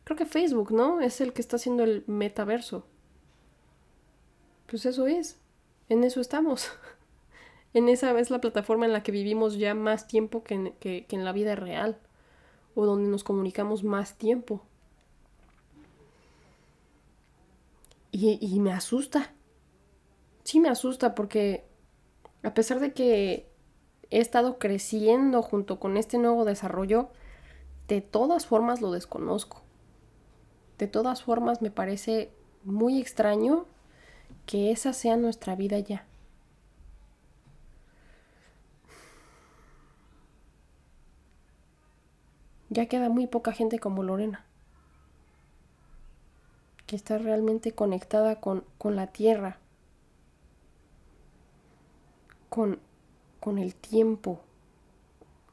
creo 0.04 0.18
que 0.18 0.26
Facebook, 0.26 0.72
¿no? 0.72 1.02
Es 1.02 1.22
el 1.22 1.34
que 1.34 1.42
está 1.42 1.56
haciendo 1.56 1.84
el 1.84 2.04
metaverso. 2.08 2.86
Pues 4.68 4.86
eso 4.86 5.08
es. 5.08 5.40
En 5.94 6.04
eso 6.04 6.22
estamos. 6.22 6.72
en 7.76 7.88
esa 7.88 8.20
es 8.20 8.32
la 8.32 8.42
plataforma 8.42 8.88
en 8.88 8.94
la 8.94 9.04
que 9.04 9.12
vivimos 9.12 9.60
ya 9.60 9.76
más 9.76 10.08
tiempo 10.08 10.44
que 10.44 11.06
en, 11.08 11.24
la 11.24 11.32
vida 11.32 11.56
real. 11.56 12.00
O 12.74 12.88
donde 12.88 13.08
nos 13.12 13.24
comunicamos 13.24 13.84
más 13.84 14.18
tiempo. 14.18 14.64
Y, 18.12 18.60
me 18.60 18.72
asusta 18.72 19.34
sí 20.44 20.60
me 20.60 20.70
asusta 20.70 21.16
porque 21.16 21.64
a 22.44 22.54
pesar 22.54 22.80
de 22.80 22.94
que 22.94 23.50
he 24.10 24.20
estado 24.20 24.60
creciendo 24.60 25.42
junto 25.42 25.80
con 25.80 25.96
este 25.98 26.18
nuevo 26.18 26.44
desarrollo, 26.44 27.10
de 27.88 28.02
todas 28.02 28.46
formas 28.48 28.82
lo 28.82 28.92
desconozco. 28.92 29.62
De 30.80 30.88
todas 30.88 31.24
formas 31.24 31.62
me 31.62 31.72
parece 31.72 32.32
muy 32.64 33.00
extraño 33.00 33.68
que 34.46 34.72
esa 34.72 34.94
sea 34.94 35.18
nuestra 35.18 35.56
vida 35.56 35.80
ya. 35.80 36.06
Ya 42.70 42.88
queda 42.88 43.10
muy 43.10 43.28
poca 43.28 43.52
gente 43.52 43.78
como 43.78 44.02
Lorena, 44.02 44.46
que 46.88 46.96
está 46.96 47.20
realmente 47.20 47.74
conectada 47.74 48.40
con, 48.40 48.64
con 48.80 48.96
la 48.96 49.08
tierra, 49.08 49.60
con, 52.50 52.80
con 53.40 53.60
el 53.60 53.76
tiempo, 53.76 54.42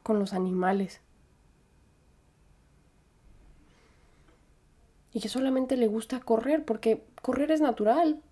con 0.03 0.19
los 0.19 0.33
animales. 0.33 1.03
Y 5.13 5.21
que 5.21 5.29
solamente 5.29 5.77
le 5.77 5.89
gusta 5.89 6.21
correr, 6.21 6.65
porque 6.65 7.05
correr 7.21 7.51
es 7.51 7.61
natural. 7.61 8.23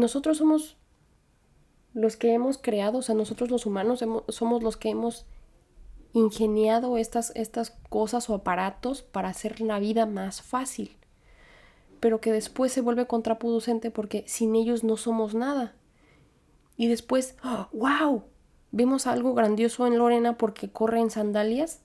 Nosotros 0.00 0.38
somos 0.38 0.76
los 1.92 2.16
que 2.16 2.32
hemos 2.32 2.58
creado, 2.58 2.98
o 2.98 3.02
sea, 3.02 3.14
nosotros 3.14 3.50
los 3.50 3.66
humanos 3.66 4.02
somos 4.28 4.62
los 4.62 4.76
que 4.76 4.90
hemos 4.90 5.26
ingeniado 6.12 6.96
estas, 6.96 7.32
estas 7.36 7.70
cosas 7.88 8.30
o 8.30 8.34
aparatos 8.34 9.02
para 9.02 9.28
hacer 9.28 9.60
la 9.60 9.78
vida 9.78 10.06
más 10.06 10.42
fácil, 10.42 10.96
pero 12.00 12.20
que 12.20 12.32
después 12.32 12.72
se 12.72 12.80
vuelve 12.80 13.06
contraproducente 13.06 13.90
porque 13.90 14.24
sin 14.26 14.56
ellos 14.56 14.82
no 14.82 14.96
somos 14.96 15.34
nada 15.34 15.74
y 16.80 16.88
después, 16.88 17.36
¡wow! 17.74 18.22
Vemos 18.72 19.06
algo 19.06 19.34
grandioso 19.34 19.86
en 19.86 19.98
Lorena 19.98 20.38
porque 20.38 20.70
corre 20.70 21.00
en 21.00 21.10
sandalias 21.10 21.82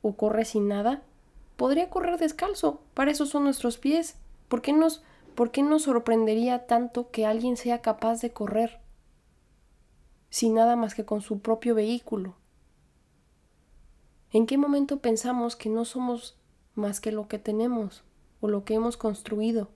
o 0.00 0.14
corre 0.14 0.44
sin 0.44 0.68
nada. 0.68 1.02
Podría 1.56 1.90
correr 1.90 2.18
descalzo, 2.18 2.80
para 2.94 3.10
eso 3.10 3.26
son 3.26 3.42
nuestros 3.42 3.78
pies. 3.78 4.16
¿Por 4.46 4.62
qué 4.62 4.72
nos, 4.72 5.02
por 5.38 5.52
qué 5.52 5.62
nos 5.62 5.82
sorprendería 5.82 6.66
tanto 6.66 7.12
que 7.12 7.24
alguien 7.24 7.56
sea 7.56 7.80
capaz 7.80 8.20
de 8.20 8.32
correr 8.32 8.80
sin 10.30 10.52
nada 10.52 10.74
más 10.74 10.96
que 10.96 11.04
con 11.04 11.20
su 11.20 11.38
propio 11.38 11.76
vehículo? 11.76 12.34
¿En 14.32 14.46
qué 14.46 14.58
momento 14.58 14.98
pensamos 14.98 15.54
que 15.54 15.68
no 15.68 15.84
somos 15.84 16.36
más 16.74 16.98
que 16.98 17.12
lo 17.12 17.28
que 17.28 17.38
tenemos 17.38 18.02
o 18.40 18.48
lo 18.48 18.64
que 18.64 18.74
hemos 18.74 18.96
construido? 18.96 19.70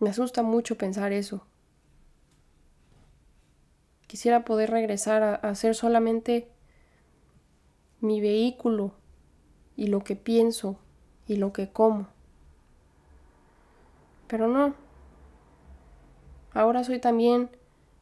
Me 0.00 0.10
asusta 0.10 0.42
mucho 0.42 0.76
pensar 0.76 1.12
eso. 1.14 1.46
Quisiera 4.06 4.44
poder 4.44 4.70
regresar 4.70 5.40
a, 5.42 5.54
ser 5.54 5.74
solamente 5.74 6.50
mi 8.02 8.20
vehículo 8.20 8.92
y 9.78 9.86
lo 9.86 10.04
que 10.04 10.14
pienso 10.14 10.81
y 11.32 11.36
lo 11.36 11.52
que 11.52 11.68
como. 11.70 12.06
Pero 14.28 14.48
no. 14.48 14.74
Ahora 16.52 16.84
soy 16.84 16.98
también 17.00 17.50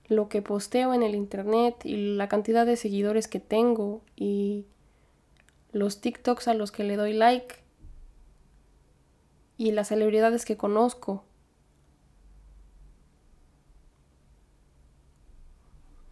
lo 0.09 0.29
que 0.29 0.43
posteo 0.43 0.93
en 0.93 1.03
el 1.03 1.15
internet 1.15 1.77
y 1.85 2.15
la 2.17 2.29
cantidad 2.29 2.67
de 2.67 2.77
seguidores 2.77 3.29
que 3.29 3.41
tengo 3.41 4.03
y 4.17 4.67
los 5.73 6.01
TikToks 6.01 6.49
a 6.49 6.55
los 6.55 6.73
que 6.73 6.85
le 6.85 6.97
doy 6.97 7.13
like 7.13 7.57
y 9.57 9.71
las 9.73 9.89
celebridades 9.89 10.45
que 10.45 10.57
conozco 10.57 11.25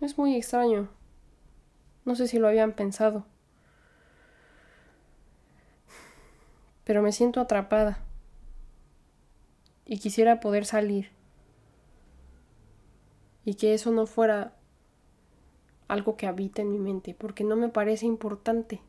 Es 0.00 0.16
muy 0.16 0.36
extraño. 0.36 0.88
No 2.04 2.14
sé 2.14 2.28
si 2.28 2.38
lo 2.38 2.46
habían 2.46 2.72
pensado. 2.72 3.26
Pero 6.88 7.02
me 7.02 7.12
siento 7.12 7.42
atrapada. 7.42 7.98
Y 9.84 9.98
quisiera 9.98 10.40
poder 10.40 10.64
salir. 10.64 11.10
Y 13.44 13.56
que 13.56 13.74
eso 13.74 13.90
no 13.90 14.06
fuera 14.06 14.54
algo 15.86 16.16
que 16.16 16.26
habita 16.26 16.62
en 16.62 16.72
mi 16.72 16.78
mente, 16.78 17.12
porque 17.12 17.44
no 17.44 17.56
me 17.56 17.68
parece 17.68 18.06
importante. 18.06 18.80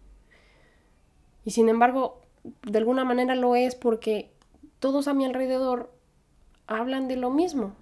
Y 1.44 1.52
sin 1.52 1.68
embargo, 1.68 2.22
de 2.64 2.78
alguna 2.78 3.04
manera 3.04 3.36
lo 3.36 3.58
es 3.58 3.76
porque 3.76 4.32
todos 4.80 5.10
a 5.10 5.14
mi 5.14 5.26
alrededor 5.26 5.92
hablan 6.68 7.10
de 7.10 7.18
lo 7.18 7.32
mismo 7.32 7.74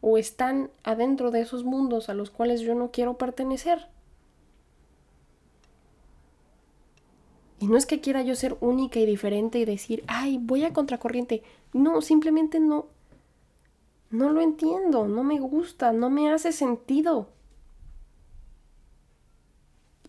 o 0.00 0.16
están 0.16 0.70
adentro 0.82 1.30
de 1.30 1.42
esos 1.42 1.62
mundos 1.62 2.08
a 2.08 2.14
los 2.14 2.30
cuales 2.30 2.62
yo 2.62 2.74
no 2.74 2.90
quiero 2.90 3.18
pertenecer. 3.18 3.86
Y 7.58 7.68
no 7.68 7.76
es 7.76 7.86
que 7.86 8.00
quiera 8.00 8.22
yo 8.22 8.34
ser 8.34 8.56
única 8.60 9.00
y 9.00 9.06
diferente 9.06 9.58
y 9.58 9.64
decir, 9.64 10.04
ay, 10.08 10.38
voy 10.40 10.64
a 10.64 10.72
contracorriente. 10.72 11.42
No, 11.72 12.02
simplemente 12.02 12.60
no. 12.60 12.86
No 14.10 14.30
lo 14.30 14.40
entiendo, 14.40 15.08
no 15.08 15.24
me 15.24 15.40
gusta, 15.40 15.92
no 15.92 16.10
me 16.10 16.30
hace 16.32 16.52
sentido. 16.52 17.28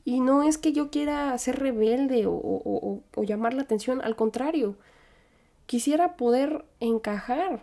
Y 0.03 0.19
no 0.19 0.43
es 0.43 0.57
que 0.57 0.71
yo 0.71 0.89
quiera 0.89 1.37
ser 1.37 1.59
rebelde 1.59 2.23
o, 2.27 3.03
llamar 3.17 3.53
la 3.53 3.63
atención, 3.63 4.01
al 4.01 4.15
contrario, 4.15 4.77
quisiera 5.65 6.15
poder 6.15 6.63
encajar, 6.79 7.61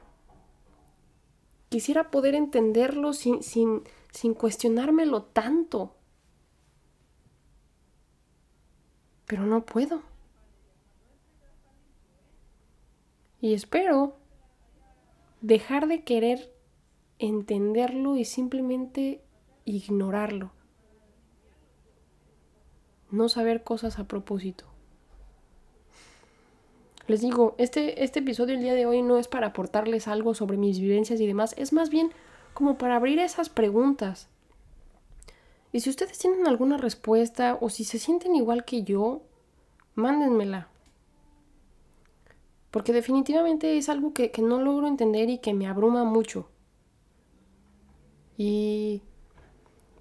quisiera 1.71 2.11
poder 2.11 2.35
entenderlo 2.35 3.15
sin, 3.15 3.43
sin, 3.43 3.83
sin 4.13 4.35
cuestionármelo 4.35 5.23
tanto. 5.23 5.95
Pero 9.27 9.47
no 9.47 9.65
puedo. 9.65 10.03
Y 13.41 13.55
espero 13.55 14.17
dejar 15.41 15.87
de 15.89 16.03
querer 16.03 16.53
entenderlo 17.19 18.17
y 18.17 18.25
simplemente 18.25 19.23
ignorarlo 19.65 20.53
no 23.15 23.29
saber 23.29 23.63
cosas 23.63 23.99
a 23.99 24.05
propósito. 24.05 24.67
Les 27.07 27.21
digo, 27.21 27.55
este, 27.59 28.03
este 28.03 28.21
episodio 28.21 28.55
el 28.55 28.63
día 28.63 28.75
de 28.75 28.87
hoy 28.87 29.03
no 29.03 29.19
es 29.19 29.29
para 29.29 29.49
aportarles 29.49 30.09
algo 30.09 30.35
sobre 30.35 30.57
mis 30.57 30.81
vivencias 30.81 31.21
y 31.21 31.27
demás, 31.27 31.55
es 31.57 31.73
más 31.73 31.91
bien 31.91 32.11
como 32.55 32.77
para 32.79 32.97
abrir 32.97 33.19
esas 33.19 33.49
preguntas. 33.49 34.29
Y 35.75 35.81
si 35.81 35.91
ustedes 35.91 36.17
tienen 36.17 36.47
alguna 36.47 36.77
respuesta 36.77 37.59
o 37.61 37.69
si 37.69 37.83
se 37.83 37.99
sienten 37.99 38.37
igual 38.37 38.65
que 38.65 38.85
yo, 38.85 39.23
mándenmela. 39.97 40.69
Porque 42.71 42.93
definitivamente 42.93 43.77
es 43.77 43.89
algo 43.89 44.15
que, 44.15 44.31
que 44.31 44.41
no 44.41 44.61
logro 44.61 44.87
entender 44.87 45.29
y 45.31 45.39
que 45.39 45.53
me 45.53 45.67
abruma 45.67 46.05
mucho. 46.05 46.49
Y 48.37 49.03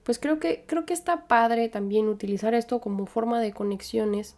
pues 0.03 0.19
creo 0.19 0.39
que, 0.39 0.63
creo 0.67 0.85
que 0.85 0.93
está 0.93 1.25
padre 1.25 1.69
también 1.69 2.07
utilizar 2.07 2.53
esto 2.53 2.79
como 2.79 3.07
forma 3.07 3.39
de 3.39 3.51
conexiones 3.51 4.35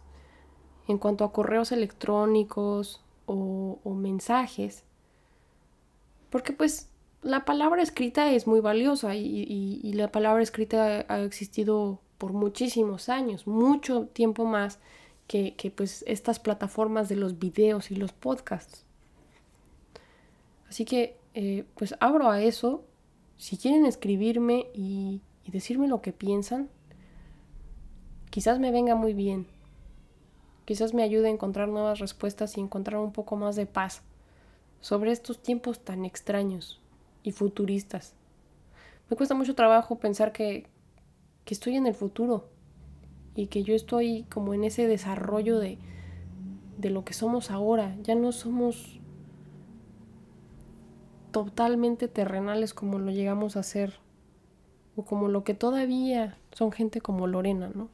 en 0.88 0.96
cuanto 0.96 1.22
a 1.22 1.34
correos 1.34 1.70
electrónicos 1.70 3.04
o, 3.26 3.78
mensajes. 3.84 4.84
Porque 6.30 6.54
pues 6.54 6.88
la 7.26 7.44
palabra 7.44 7.82
escrita 7.82 8.30
es 8.30 8.46
muy 8.46 8.60
valiosa 8.60 9.16
y, 9.16 9.92
la 9.94 10.12
palabra 10.12 10.42
escrita 10.42 11.04
ha 11.08 11.20
existido 11.22 12.00
por 12.18 12.32
muchísimos 12.32 13.08
años, 13.08 13.48
mucho 13.48 14.06
tiempo 14.06 14.44
más 14.44 14.78
que, 15.26 15.72
pues 15.74 16.04
estas 16.06 16.38
plataformas 16.38 17.08
de 17.08 17.16
los 17.16 17.40
videos 17.40 17.90
y 17.90 17.96
los 17.96 18.12
podcasts. 18.12 18.84
Así 20.68 20.84
que 20.84 21.16
eh, 21.34 21.64
pues 21.74 21.96
abro 22.00 22.30
a 22.30 22.40
eso. 22.40 22.84
Si 23.38 23.56
quieren 23.56 23.84
escribirme 23.86 24.68
y, 24.72 25.20
y 25.44 25.50
decirme 25.50 25.88
lo 25.88 26.00
que 26.00 26.12
piensan, 26.12 26.70
quizás 28.30 28.60
me 28.60 28.70
venga 28.70 28.94
muy 28.94 29.14
bien. 29.14 29.46
Quizás 30.64 30.94
me 30.94 31.02
ayude 31.02 31.26
a 31.26 31.32
encontrar 31.32 31.68
nuevas 31.68 31.98
respuestas 31.98 32.56
y 32.56 32.60
encontrar 32.60 33.00
un 33.00 33.12
poco 33.12 33.36
más 33.36 33.56
de 33.56 33.66
paz 33.66 34.02
sobre 34.80 35.10
estos 35.10 35.42
tiempos 35.42 35.80
tan 35.80 36.04
extraños 36.04 36.80
y 37.26 37.32
futuristas. 37.32 38.14
Me 39.10 39.16
cuesta 39.16 39.34
mucho 39.34 39.56
trabajo 39.56 39.98
pensar 39.98 40.32
que, 40.32 40.66
que 41.44 41.54
estoy 41.54 41.74
en 41.74 41.88
el 41.88 41.94
futuro 41.94 42.48
y 43.34 43.48
que 43.48 43.64
yo 43.64 43.74
estoy 43.74 44.22
como 44.30 44.54
en 44.54 44.62
ese 44.62 44.86
desarrollo 44.86 45.58
de, 45.58 45.76
de 46.78 46.90
lo 46.90 47.04
que 47.04 47.14
somos 47.14 47.50
ahora. 47.50 47.96
Ya 48.04 48.14
no 48.14 48.30
somos 48.30 49.00
totalmente 51.32 52.06
terrenales 52.06 52.72
como 52.72 53.00
lo 53.00 53.10
llegamos 53.10 53.56
a 53.56 53.64
ser 53.64 53.98
o 54.94 55.04
como 55.04 55.26
lo 55.26 55.42
que 55.42 55.54
todavía 55.54 56.38
son 56.52 56.70
gente 56.70 57.00
como 57.00 57.26
Lorena, 57.26 57.72
¿no? 57.74 57.88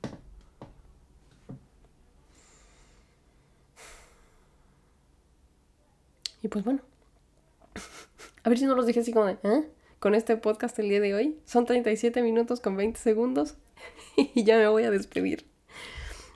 Y 6.43 6.49
pues 6.49 6.65
bueno, 6.65 6.83
a 8.45 8.49
ver 8.49 8.59
si 8.59 8.67
no 8.67 8.75
los 8.75 8.87
dije 8.87 9.01
así 9.01 9.13
como 9.13 9.27
de, 9.27 9.39
¿eh? 9.43 9.69
Con 9.99 10.15
este 10.15 10.37
podcast 10.37 10.79
el 10.79 10.89
día 10.89 11.01
de 11.01 11.15
hoy. 11.15 11.39
Son 11.45 11.65
37 11.65 12.23
minutos 12.23 12.61
con 12.61 12.77
20 12.77 12.99
segundos 12.99 13.57
y 14.17 14.45
ya 14.45 14.57
me 14.59 14.67
voy 14.67 14.85
a 14.85 14.91
despedir. 14.91 15.47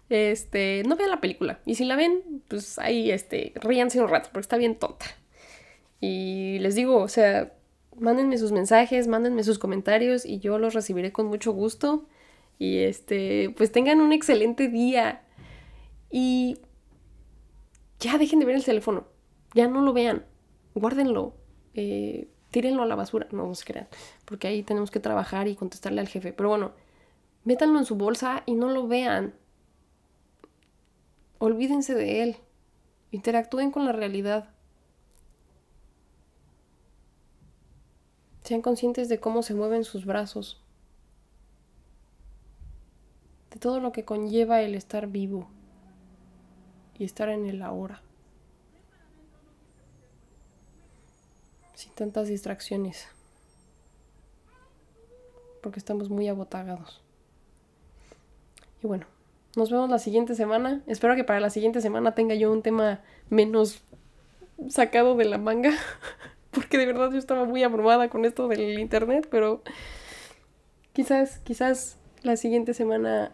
Este, 0.09 0.85
no 0.87 0.97
vean 0.97 1.11
la 1.11 1.21
película. 1.21 1.61
Y 1.65 1.75
si 1.75 1.85
la 1.85 1.97
ven, 1.97 2.43
pues 2.49 2.79
ahí, 2.79 3.11
este, 3.11 3.53
ríanse 3.57 4.01
un 4.01 4.09
rato 4.09 4.29
porque 4.33 4.45
está 4.45 4.57
bien 4.57 4.79
tonta. 4.79 5.07
Y 6.01 6.59
les 6.61 6.77
digo, 6.77 6.99
o 6.99 7.09
sea, 7.09 7.53
mándenme 7.99 8.39
sus 8.39 8.53
mensajes, 8.53 9.09
mándenme 9.09 9.43
sus 9.43 9.59
comentarios 9.59 10.25
y 10.25 10.39
yo 10.39 10.59
los 10.59 10.75
recibiré 10.75 11.13
con 11.13 11.27
mucho 11.27 11.53
gusto. 11.53 12.07
Y 12.59 12.79
este, 12.79 13.53
pues 13.57 13.73
tengan 13.73 14.01
un 14.01 14.13
excelente 14.13 14.69
día. 14.69 15.23
Y 16.11 16.59
ya 17.99 18.17
dejen 18.17 18.39
de 18.39 18.47
ver 18.47 18.57
el 18.57 18.65
teléfono. 18.65 19.09
Ya 19.55 19.67
no 19.67 19.81
lo 19.81 19.93
vean. 19.93 20.25
Guárdenlo. 20.75 21.35
Eh, 21.77 22.29
tírenlo 22.51 22.83
a 22.83 22.87
la 22.87 22.97
basura. 22.97 23.29
No, 23.31 23.47
no 23.47 23.55
se 23.55 23.65
crean. 23.65 23.87
Porque 24.25 24.49
ahí 24.49 24.63
tenemos 24.65 24.91
que 24.91 24.99
trabajar 24.99 25.47
y 25.47 25.55
contestarle 25.55 26.01
al 26.01 26.09
jefe. 26.09 26.33
Pero 26.33 26.49
bueno, 26.49 26.73
métanlo 27.45 27.79
en 27.79 27.85
su 27.85 27.95
bolsa 27.95 28.43
y 28.47 28.55
no 28.55 28.71
lo 28.71 28.89
vean. 28.89 29.35
Olvídense 31.39 31.95
de 31.95 32.23
él. 32.23 32.37
Interactúen 33.13 33.71
con 33.71 33.85
la 33.85 33.93
realidad. 33.93 34.49
Sean 38.47 38.63
conscientes 38.63 39.09
de 39.09 39.19
cómo 39.19 39.43
se 39.43 39.55
mueven 39.55 39.83
sus 39.83 40.07
brazos, 40.07 40.63
de 43.51 43.59
todo 43.59 43.81
lo 43.81 43.91
que 43.91 44.05
conlleva 44.05 44.63
el 44.63 44.77
estar 44.77 45.09
vivo 45.09 45.49
y 46.97 47.03
estar 47.03 47.29
en 47.29 47.47
el 47.47 47.61
ahora, 47.61 48.03
sin 51.77 51.93
tantas 51.93 52.27
distracciones, 52.27 53.07
porque 55.63 55.79
estamos 55.79 56.11
muy 56.11 56.27
abotagados. 56.27 57.01
Y 58.83 58.89
bueno, 58.89 59.07
nos 59.55 59.71
vemos 59.71 59.89
la 59.89 60.01
siguiente 60.01 60.35
semana. 60.35 60.83
Espero 60.89 61.15
que 61.15 61.23
para 61.23 61.39
la 61.39 61.51
siguiente 61.51 61.81
semana 61.81 62.17
tenga 62.17 62.35
yo 62.35 62.51
un 62.51 62.63
tema 62.63 63.03
menos 63.31 63.83
sacado 64.69 65.15
de 65.15 65.27
la 65.27 65.39
manga. 65.39 65.71
porque 66.57 66.79
de 66.79 66.87
verdad 66.87 67.13
yo 67.13 67.19
estaba 67.19 67.45
muy 67.45 67.63
abrumada 67.63 68.09
con 68.09 68.25
esto 68.25 68.49
del 68.49 68.79
internet, 68.79 69.29
pero 69.31 69.63
quizás, 70.95 71.39
quizás 71.41 71.99
la 72.23 72.37
siguiente 72.39 72.73
semana 72.73 73.31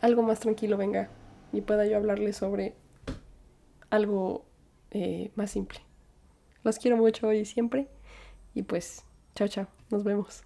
algo 0.00 0.22
más 0.22 0.40
tranquilo 0.40 0.78
venga 0.78 1.10
y 1.52 1.60
pueda 1.60 1.84
yo 1.86 1.98
hablarles 1.98 2.38
sobre 2.38 2.74
algo 3.90 4.46
eh, 4.90 5.30
más 5.34 5.50
simple. 5.50 5.80
Los 6.64 6.78
quiero 6.78 6.96
mucho 6.96 7.28
hoy 7.28 7.38
y 7.38 7.44
siempre 7.44 7.88
y 8.54 8.62
pues, 8.62 9.04
chao, 9.34 9.48
chao, 9.48 9.68
nos 9.90 10.02
vemos. 10.04 10.42